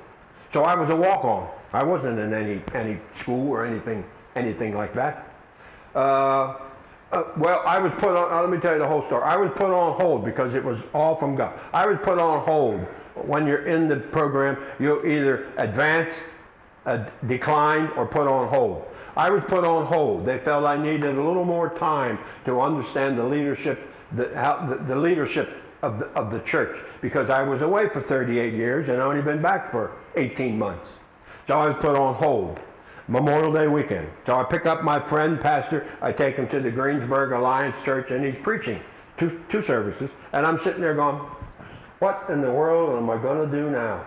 So 0.53 0.63
I 0.63 0.75
was 0.75 0.91
a 0.91 0.97
walk-on. 0.97 1.49
I 1.73 1.83
wasn't 1.83 2.19
in 2.19 2.33
any, 2.35 2.63
any 2.75 3.01
school 3.19 3.51
or 3.51 3.65
anything, 3.65 4.05
anything 4.37 4.75
like 4.75 4.95
that. 4.95 5.33
Uh, 5.95 6.57
uh, 7.13 7.25
well, 7.37 7.63
I 7.67 7.81
was 7.81 7.93
put 7.99 8.17
on, 8.17 8.33
uh, 8.33 8.41
let 8.41 8.51
me 8.51 8.59
tell 8.59 8.73
you 8.73 8.79
the 8.79 8.87
whole 8.87 9.05
story. 9.07 9.25
I 9.25 9.37
was 9.37 9.51
put 9.57 9.73
on 9.73 9.97
hold 10.01 10.25
because 10.25 10.55
it 10.55 10.63
was 10.63 10.79
all 10.95 11.17
from 11.17 11.35
God. 11.35 11.59
I 11.73 11.87
was 11.87 11.99
put 12.03 12.19
on 12.19 12.45
hold. 12.45 12.81
When 13.27 13.47
you're 13.47 13.67
in 13.67 13.89
the 13.89 13.97
program, 13.97 14.57
you 14.79 15.05
either 15.05 15.53
advance, 15.57 16.15
uh, 16.87 17.05
decline, 17.27 17.89
or 17.97 18.07
put 18.07 18.27
on 18.27 18.49
hold. 18.49 18.85
I 19.17 19.31
was 19.31 19.43
put 19.45 19.65
on 19.65 19.87
hold. 19.87 20.25
They 20.25 20.39
felt 20.39 20.65
I 20.65 20.77
needed 20.77 21.17
a 21.17 21.23
little 21.23 21.45
more 21.45 21.71
time 21.71 22.19
to 22.45 22.61
understand 22.61 23.19
the 23.19 23.25
leadership, 23.25 23.81
the, 24.13 24.31
how, 24.35 24.67
the, 24.67 24.77
the 24.85 24.97
leadership 24.97 25.51
of 25.83 25.99
the, 25.99 26.07
of 26.09 26.31
the 26.31 26.41
church 26.41 26.79
because 27.01 27.31
I 27.31 27.43
was 27.43 27.63
away 27.63 27.89
for 27.89 28.01
38 28.03 28.55
years 28.55 28.89
and 28.89 29.01
I 29.01 29.05
only 29.05 29.23
been 29.23 29.43
back 29.43 29.71
for 29.71 29.93
18 30.17 30.59
months. 30.59 30.87
So 31.47 31.59
I 31.59 31.69
was 31.69 31.77
put 31.81 31.97
on 31.97 32.15
hold. 32.15 32.61
Memorial 33.09 33.53
Day 33.53 33.67
weekend. 33.67 34.09
So 34.25 34.39
I 34.39 34.45
pick 34.45 34.67
up 34.67 34.85
my 34.85 35.01
friend, 35.09 35.41
pastor, 35.41 35.85
I 36.01 36.13
take 36.13 36.37
him 36.37 36.47
to 36.49 36.61
the 36.61 36.71
Greensburg 36.71 37.33
Alliance 37.33 37.75
Church, 37.85 38.13
and 38.13 38.25
he's 38.25 38.41
preaching 38.41 38.81
two, 39.19 39.43
two 39.49 39.63
services, 39.63 40.11
and 40.33 40.47
I'm 40.47 40.59
sitting 40.63 40.81
there 40.81 40.95
going, 40.95 41.17
what 41.99 42.27
in 42.29 42.41
the 42.41 42.53
world 42.53 42.97
am 42.97 43.11
I 43.11 43.21
going 43.21 43.51
to 43.51 43.57
do 43.57 43.69
now? 43.69 44.07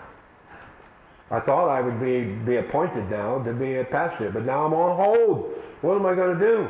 I 1.31 1.39
thought 1.39 1.69
I 1.69 1.81
would 1.81 1.99
be, 1.99 2.23
be 2.45 2.57
appointed 2.57 3.09
now 3.09 3.41
to 3.43 3.53
be 3.53 3.77
a 3.77 3.83
pastor, 3.83 4.29
but 4.29 4.45
now 4.45 4.65
I'm 4.65 4.73
on 4.73 4.95
hold. 4.95 5.53
What 5.81 5.95
am 5.95 6.05
I 6.05 6.15
going 6.15 6.37
to 6.37 6.45
do? 6.45 6.67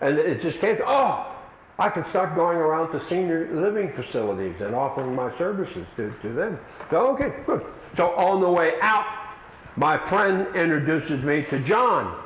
And 0.00 0.18
it 0.18 0.42
just 0.42 0.60
came 0.60 0.76
to, 0.76 0.84
oh, 0.86 1.34
I 1.78 1.90
can 1.90 2.04
start 2.06 2.34
going 2.34 2.58
around 2.58 2.92
to 2.92 3.06
senior 3.08 3.48
living 3.52 3.92
facilities 3.92 4.60
and 4.60 4.74
offering 4.74 5.14
my 5.14 5.36
services 5.38 5.86
to, 5.96 6.12
to 6.22 6.32
them. 6.32 6.58
So, 6.90 7.08
okay, 7.08 7.32
good. 7.46 7.64
So 7.96 8.10
on 8.10 8.40
the 8.40 8.50
way 8.50 8.74
out, 8.80 9.06
my 9.76 9.98
friend 10.08 10.46
introduces 10.54 11.22
me 11.22 11.44
to 11.50 11.58
John. 11.60 12.22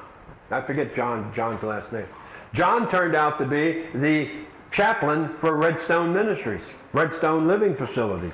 I 0.50 0.60
forget 0.62 0.94
John, 0.94 1.32
John's 1.34 1.62
last 1.62 1.92
name. 1.92 2.06
John 2.52 2.90
turned 2.90 3.14
out 3.14 3.38
to 3.38 3.44
be 3.44 3.86
the 3.94 4.28
chaplain 4.70 5.34
for 5.40 5.56
Redstone 5.56 6.12
Ministries, 6.12 6.62
Redstone 6.92 7.46
Living 7.46 7.76
Facilities. 7.76 8.32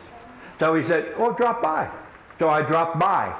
So 0.59 0.75
he 0.75 0.87
said, 0.87 1.15
"Oh, 1.19 1.33
drop 1.33 1.61
by." 1.63 1.91
So 2.39 2.49
I 2.49 2.63
dropped 2.63 2.99
by, 2.99 3.35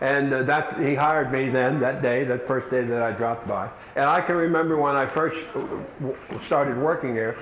and 0.00 0.32
uh, 0.32 0.42
that 0.44 0.78
he 0.80 0.94
hired 0.94 1.32
me 1.32 1.48
then 1.48 1.80
that 1.80 2.02
day, 2.02 2.24
that 2.24 2.46
first 2.46 2.70
day 2.70 2.84
that 2.84 3.02
I 3.02 3.12
dropped 3.12 3.48
by. 3.48 3.68
And 3.96 4.04
I 4.04 4.20
can 4.20 4.36
remember 4.36 4.76
when 4.76 4.94
I 4.94 5.06
first 5.06 5.42
uh, 5.54 6.40
started 6.46 6.78
working 6.78 7.14
here, 7.14 7.36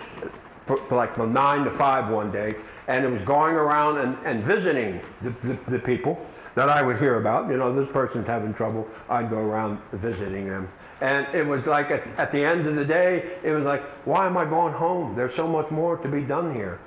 for, 0.67 0.79
for 0.89 0.97
like 0.97 1.15
from 1.15 1.33
nine 1.33 1.65
to 1.65 1.71
five 1.77 2.11
one 2.11 2.33
day, 2.33 2.55
and 2.89 3.05
it 3.05 3.09
was 3.09 3.23
going 3.23 3.55
around 3.55 3.99
and, 3.99 4.17
and 4.25 4.45
visiting 4.45 5.01
the, 5.23 5.31
the, 5.47 5.59
the 5.73 5.79
people 5.79 6.19
that 6.55 6.71
I 6.71 6.83
would 6.83 6.99
hear 6.99 7.21
about. 7.21 7.51
You 7.51 7.59
know, 7.59 7.75
this 7.75 7.93
person's 7.93 8.27
having 8.27 8.55
trouble. 8.55 8.89
I'd 9.09 9.29
go 9.29 9.39
around 9.39 9.79
visiting 9.93 10.49
them. 10.49 10.69
And 11.03 11.27
it 11.35 11.47
was 11.47 11.67
like 11.67 11.91
at, 11.91 12.07
at, 12.17 12.33
the 12.33 12.43
end 12.43 12.67
of 12.67 12.77
the 12.77 12.85
day, 12.85 13.39
it 13.45 13.53
was 13.53 13.65
like, 13.65 13.83
why 14.07 14.27
am 14.27 14.39
I 14.39 14.47
going 14.47 14.73
home? 14.73 15.15
There's 15.15 15.35
so 15.35 15.47
much 15.47 15.71
more 15.71 15.99
to 15.99 16.09
be 16.09 16.23
done 16.23 16.55
here. 16.55 16.81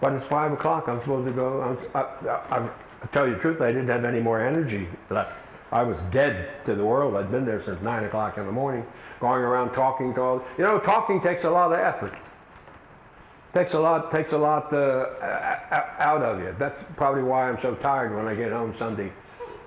But 0.00 0.12
it's 0.12 0.26
5 0.26 0.52
o'clock. 0.52 0.88
I'm 0.88 1.00
supposed 1.00 1.26
to 1.26 1.32
go. 1.32 1.60
I'm, 1.60 1.78
I, 1.94 2.00
I, 2.28 2.58
I 2.58 2.70
tell 3.08 3.26
you 3.26 3.34
the 3.34 3.40
truth, 3.40 3.60
I 3.60 3.72
didn't 3.72 3.88
have 3.88 4.04
any 4.04 4.20
more 4.20 4.40
energy 4.40 4.88
left. 5.10 5.32
I 5.72 5.82
was 5.82 5.98
dead 6.10 6.64
to 6.66 6.74
the 6.74 6.84
world. 6.84 7.14
I'd 7.16 7.30
been 7.30 7.46
there 7.46 7.62
since 7.64 7.80
nine 7.80 8.04
o'clock 8.04 8.38
in 8.38 8.46
the 8.46 8.52
morning, 8.52 8.84
going 9.20 9.42
around 9.42 9.72
talking 9.72 10.12
to 10.14 10.20
all. 10.20 10.44
You 10.58 10.64
know, 10.64 10.78
talking 10.80 11.20
takes 11.20 11.44
a 11.44 11.50
lot 11.50 11.72
of 11.72 11.78
effort. 11.78 12.14
Takes 13.54 13.74
a 13.74 13.78
lot. 13.78 14.10
Takes 14.10 14.32
a 14.32 14.38
lot 14.38 14.72
uh, 14.72 15.06
out 15.98 16.22
of 16.22 16.40
you. 16.40 16.54
That's 16.58 16.80
probably 16.96 17.22
why 17.22 17.48
I'm 17.48 17.60
so 17.60 17.74
tired 17.76 18.14
when 18.14 18.26
I 18.26 18.34
get 18.34 18.52
home 18.52 18.74
Sunday, 18.78 19.12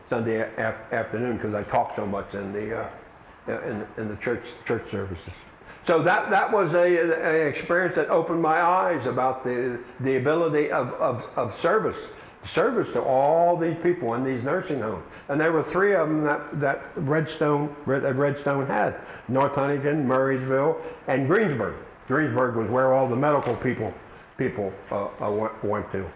Sunday 0.09 0.41
af- 0.41 0.91
afternoon 0.91 1.37
because 1.37 1.53
I 1.53 1.63
talk 1.63 1.95
so 1.95 2.05
much 2.05 2.33
in 2.33 2.51
the 2.51 2.81
uh, 2.81 2.89
in, 3.47 3.85
in 3.97 4.07
the 4.09 4.15
church 4.17 4.43
church 4.65 4.89
services. 4.91 5.33
So 5.85 6.01
that 6.03 6.29
that 6.29 6.51
was 6.51 6.73
a, 6.73 6.97
a 6.97 7.47
experience 7.47 7.95
that 7.95 8.09
opened 8.09 8.41
my 8.41 8.61
eyes 8.61 9.05
about 9.05 9.43
the 9.43 9.79
the 10.01 10.15
ability 10.15 10.71
of, 10.71 10.93
of, 10.93 11.25
of 11.35 11.59
service 11.59 11.97
service 12.47 12.91
to 12.93 13.01
all 13.01 13.57
these 13.57 13.77
people 13.81 14.13
in 14.15 14.23
these 14.23 14.43
nursing 14.43 14.81
homes. 14.81 15.03
And 15.29 15.39
there 15.39 15.51
were 15.51 15.63
three 15.63 15.95
of 15.95 16.07
them 16.07 16.23
that, 16.23 16.59
that 16.59 16.83
Redstone, 16.95 17.75
Red, 17.85 18.05
uh, 18.05 18.13
Redstone 18.13 18.65
had. 18.67 18.95
North 19.27 19.53
Huntington, 19.53 20.05
Murrysville, 20.05 20.81
and 21.07 21.27
Greensburg. 21.27 21.75
Greensburg 22.07 22.55
was 22.55 22.69
where 22.69 22.93
all 22.93 23.07
the 23.07 23.15
medical 23.15 23.55
people, 23.55 23.93
people 24.37 24.73
uh, 24.91 25.05
uh, 25.21 25.49
went 25.63 25.89
to. 25.93 26.09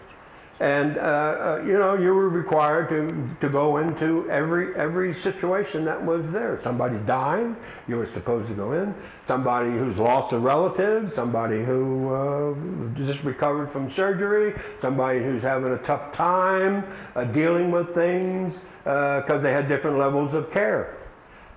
And, 0.59 0.97
uh, 0.97 1.01
uh, 1.01 1.63
you 1.65 1.73
know, 1.73 1.93
you 1.93 2.13
were 2.13 2.29
required 2.29 2.89
to, 2.89 3.29
to 3.45 3.51
go 3.51 3.77
into 3.77 4.29
every, 4.29 4.75
every 4.75 5.13
situation 5.13 5.85
that 5.85 6.03
was 6.03 6.25
there. 6.31 6.59
Somebody's 6.63 7.01
dying, 7.01 7.55
you 7.87 7.97
were 7.97 8.07
supposed 8.07 8.47
to 8.47 8.55
go 8.55 8.71
in. 8.71 8.95
Somebody 9.27 9.69
who's 9.69 9.97
lost 9.97 10.33
a 10.33 10.39
relative, 10.39 11.13
somebody 11.13 11.63
who 11.63 12.11
uh, 12.11 12.95
just 12.95 13.23
recovered 13.23 13.71
from 13.71 13.91
surgery, 13.93 14.55
somebody 14.81 15.19
who's 15.19 15.43
having 15.43 15.73
a 15.73 15.77
tough 15.79 16.11
time 16.11 16.83
uh, 17.15 17.23
dealing 17.25 17.69
with 17.69 17.93
things 17.93 18.55
because 18.83 19.43
they 19.43 19.51
had 19.51 19.67
different 19.67 19.97
levels 19.97 20.33
of 20.33 20.49
care. 20.49 20.97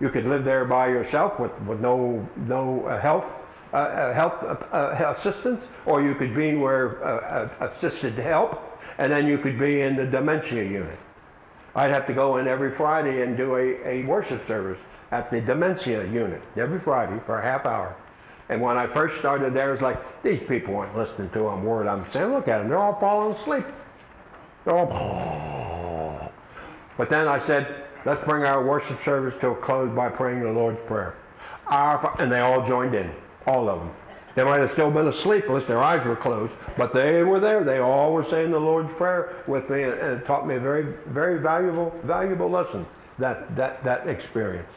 You 0.01 0.09
could 0.09 0.27
live 0.27 0.45
there 0.45 0.65
by 0.65 0.89
yourself 0.89 1.39
with, 1.39 1.53
with 1.63 1.81
no, 1.81 2.27
no 2.37 2.87
uh, 2.87 3.23
uh, 3.73 3.77
uh, 3.77 3.77
uh, 3.79 4.75
uh, 4.75 5.15
assistance, 5.17 5.63
or 5.87 6.03
you 6.03 6.15
could 6.17 6.35
be 6.35 6.57
where 6.57 7.05
uh, 7.05 7.49
uh, 7.61 7.71
assisted 7.71 8.15
help, 8.15 8.70
and 9.01 9.11
then 9.11 9.27
you 9.27 9.39
could 9.39 9.59
be 9.59 9.81
in 9.81 9.97
the 9.97 10.05
dementia 10.05 10.63
unit. 10.63 10.99
I'd 11.75 11.91
have 11.91 12.07
to 12.07 12.13
go 12.13 12.37
in 12.37 12.47
every 12.47 12.77
Friday 12.77 13.23
and 13.23 13.35
do 13.35 13.57
a, 13.57 13.89
a 13.89 14.05
worship 14.05 14.47
service 14.47 14.79
at 15.11 15.31
the 15.31 15.41
dementia 15.41 16.05
unit 16.07 16.43
every 16.57 16.79
Friday 16.81 17.19
for 17.25 17.39
a 17.39 17.43
half 17.43 17.65
hour. 17.65 17.97
And 18.51 18.61
when 18.61 18.77
I 18.77 18.93
first 18.93 19.17
started 19.17 19.55
there, 19.55 19.71
it 19.71 19.73
was 19.73 19.81
like, 19.81 20.23
these 20.23 20.43
people 20.47 20.75
weren't 20.75 20.95
listening 20.95 21.31
to 21.31 21.47
a 21.47 21.59
word 21.59 21.87
I'm 21.87 22.05
saying. 22.13 22.31
Look 22.31 22.47
at 22.47 22.59
them, 22.59 22.69
they're 22.69 22.79
all 22.79 23.01
falling 23.01 23.35
asleep. 23.37 23.65
They're 24.67 24.77
all. 24.77 26.31
But 26.99 27.09
then 27.09 27.27
I 27.27 27.45
said, 27.47 27.85
let's 28.05 28.23
bring 28.27 28.45
our 28.45 28.63
worship 28.63 29.03
service 29.03 29.35
to 29.41 29.49
a 29.49 29.57
close 29.57 29.91
by 29.97 30.11
praying 30.11 30.41
the 30.43 30.51
Lord's 30.53 30.81
Prayer. 30.87 31.15
Our, 31.69 32.15
and 32.21 32.31
they 32.31 32.41
all 32.41 32.67
joined 32.67 32.95
in, 32.95 33.11
all 33.47 33.71
of 33.71 33.79
them. 33.79 33.95
They 34.41 34.47
might 34.47 34.61
have 34.61 34.71
still 34.71 34.91
been 34.91 35.07
asleep 35.07 35.45
unless 35.49 35.67
their 35.67 35.83
eyes 35.83 36.03
were 36.07 36.17
closed, 36.17 36.55
but 36.79 36.95
they 36.95 37.23
were 37.23 37.41
there. 37.41 37.63
They 37.63 37.77
all 37.77 38.11
were 38.15 38.25
saying 38.25 38.53
the 38.53 38.59
Lord's 38.59 38.91
Prayer 38.95 39.45
with 39.47 39.69
me, 39.69 39.83
and 39.83 39.93
it 39.93 40.25
taught 40.25 40.47
me 40.47 40.55
a 40.55 40.59
very, 40.59 40.95
very 41.09 41.39
valuable, 41.39 41.95
valuable 42.05 42.49
lesson. 42.49 42.87
That 43.19 43.55
that 43.55 43.85
that 43.85 44.09
experience. 44.09 44.73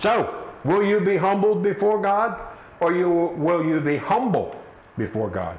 So, 0.00 0.52
will 0.66 0.82
you 0.82 1.00
be 1.00 1.16
humbled 1.16 1.62
before 1.62 2.02
God, 2.02 2.38
or 2.80 2.94
you 2.94 3.08
will 3.08 3.64
you 3.64 3.80
be 3.80 3.96
humble 3.96 4.54
before 4.98 5.30
God? 5.30 5.56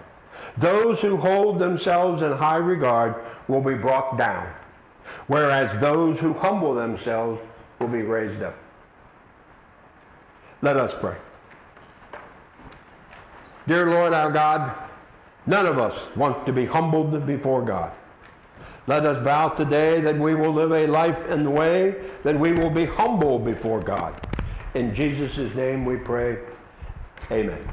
Those 0.59 0.99
who 0.99 1.17
hold 1.17 1.57
themselves 1.57 2.21
in 2.21 2.31
high 2.31 2.57
regard 2.57 3.15
will 3.47 3.61
be 3.61 3.73
brought 3.73 4.19
down, 4.19 4.53
whereas 5.25 5.81
those 5.81 6.19
who 6.19 6.31
humble 6.33 6.75
themselves 6.75 7.41
will 7.79 7.87
be 7.87 8.03
raised 8.03 8.43
up. 8.43 8.55
Let 10.61 10.77
us 10.77 10.93
pray. 11.01 11.17
Dear 13.67 13.87
Lord 13.87 14.13
our 14.13 14.31
God, 14.31 14.75
none 15.47 15.65
of 15.65 15.79
us 15.79 16.15
want 16.15 16.45
to 16.45 16.53
be 16.53 16.65
humbled 16.65 17.25
before 17.25 17.63
God. 17.63 17.91
Let 18.87 19.05
us 19.05 19.23
vow 19.23 19.49
today 19.49 19.99
that 20.01 20.17
we 20.17 20.35
will 20.35 20.53
live 20.53 20.71
a 20.71 20.85
life 20.85 21.17
in 21.29 21.43
the 21.43 21.49
way 21.49 21.95
that 22.23 22.39
we 22.39 22.53
will 22.53 22.69
be 22.69 22.85
humble 22.85 23.39
before 23.39 23.81
God. 23.81 24.13
In 24.75 24.93
Jesus' 24.93 25.55
name 25.55 25.85
we 25.85 25.97
pray. 25.97 26.37
Amen. 27.31 27.67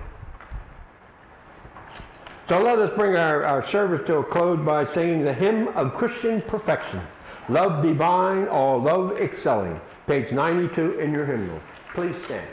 So 2.48 2.60
let 2.60 2.78
us 2.78 2.90
bring 2.96 3.16
our, 3.16 3.44
our 3.44 3.66
service 3.68 4.06
to 4.06 4.16
a 4.16 4.24
close 4.24 4.64
by 4.64 4.90
singing 4.92 5.24
the 5.24 5.34
hymn 5.34 5.68
of 5.68 5.94
Christian 5.94 6.42
perfection. 6.42 7.02
Love 7.48 7.82
divine, 7.82 8.48
all 8.48 8.80
love 8.80 9.18
excelling. 9.20 9.80
Page 10.06 10.32
92 10.32 10.98
in 10.98 11.12
your 11.12 11.26
hymnal. 11.26 11.60
Please 11.94 12.16
stand. 12.24 12.48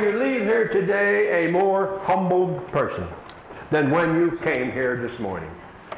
May 0.00 0.12
you 0.12 0.18
leave 0.18 0.42
here 0.42 0.68
today 0.68 1.46
a 1.46 1.50
more 1.50 1.98
humbled 2.04 2.66
person 2.68 3.06
than 3.70 3.90
when 3.90 4.14
you 4.16 4.38
came 4.38 4.72
here 4.72 4.96
this 4.96 5.18
morning. 5.20 5.50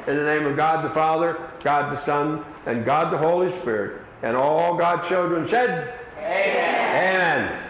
In 0.07 0.16
the 0.16 0.24
name 0.24 0.44
of 0.44 0.57
God 0.57 0.84
the 0.84 0.92
Father, 0.92 1.38
God 1.62 1.96
the 1.96 2.05
Son, 2.05 2.44
and 2.66 2.84
God 2.84 3.12
the 3.12 3.18
Holy 3.18 3.57
Spirit, 3.61 4.03
and 4.22 4.36
all 4.36 4.76
God's 4.76 5.07
children 5.09 5.48
said, 5.48 5.94
Amen. 6.18 7.46
Amen. 7.46 7.61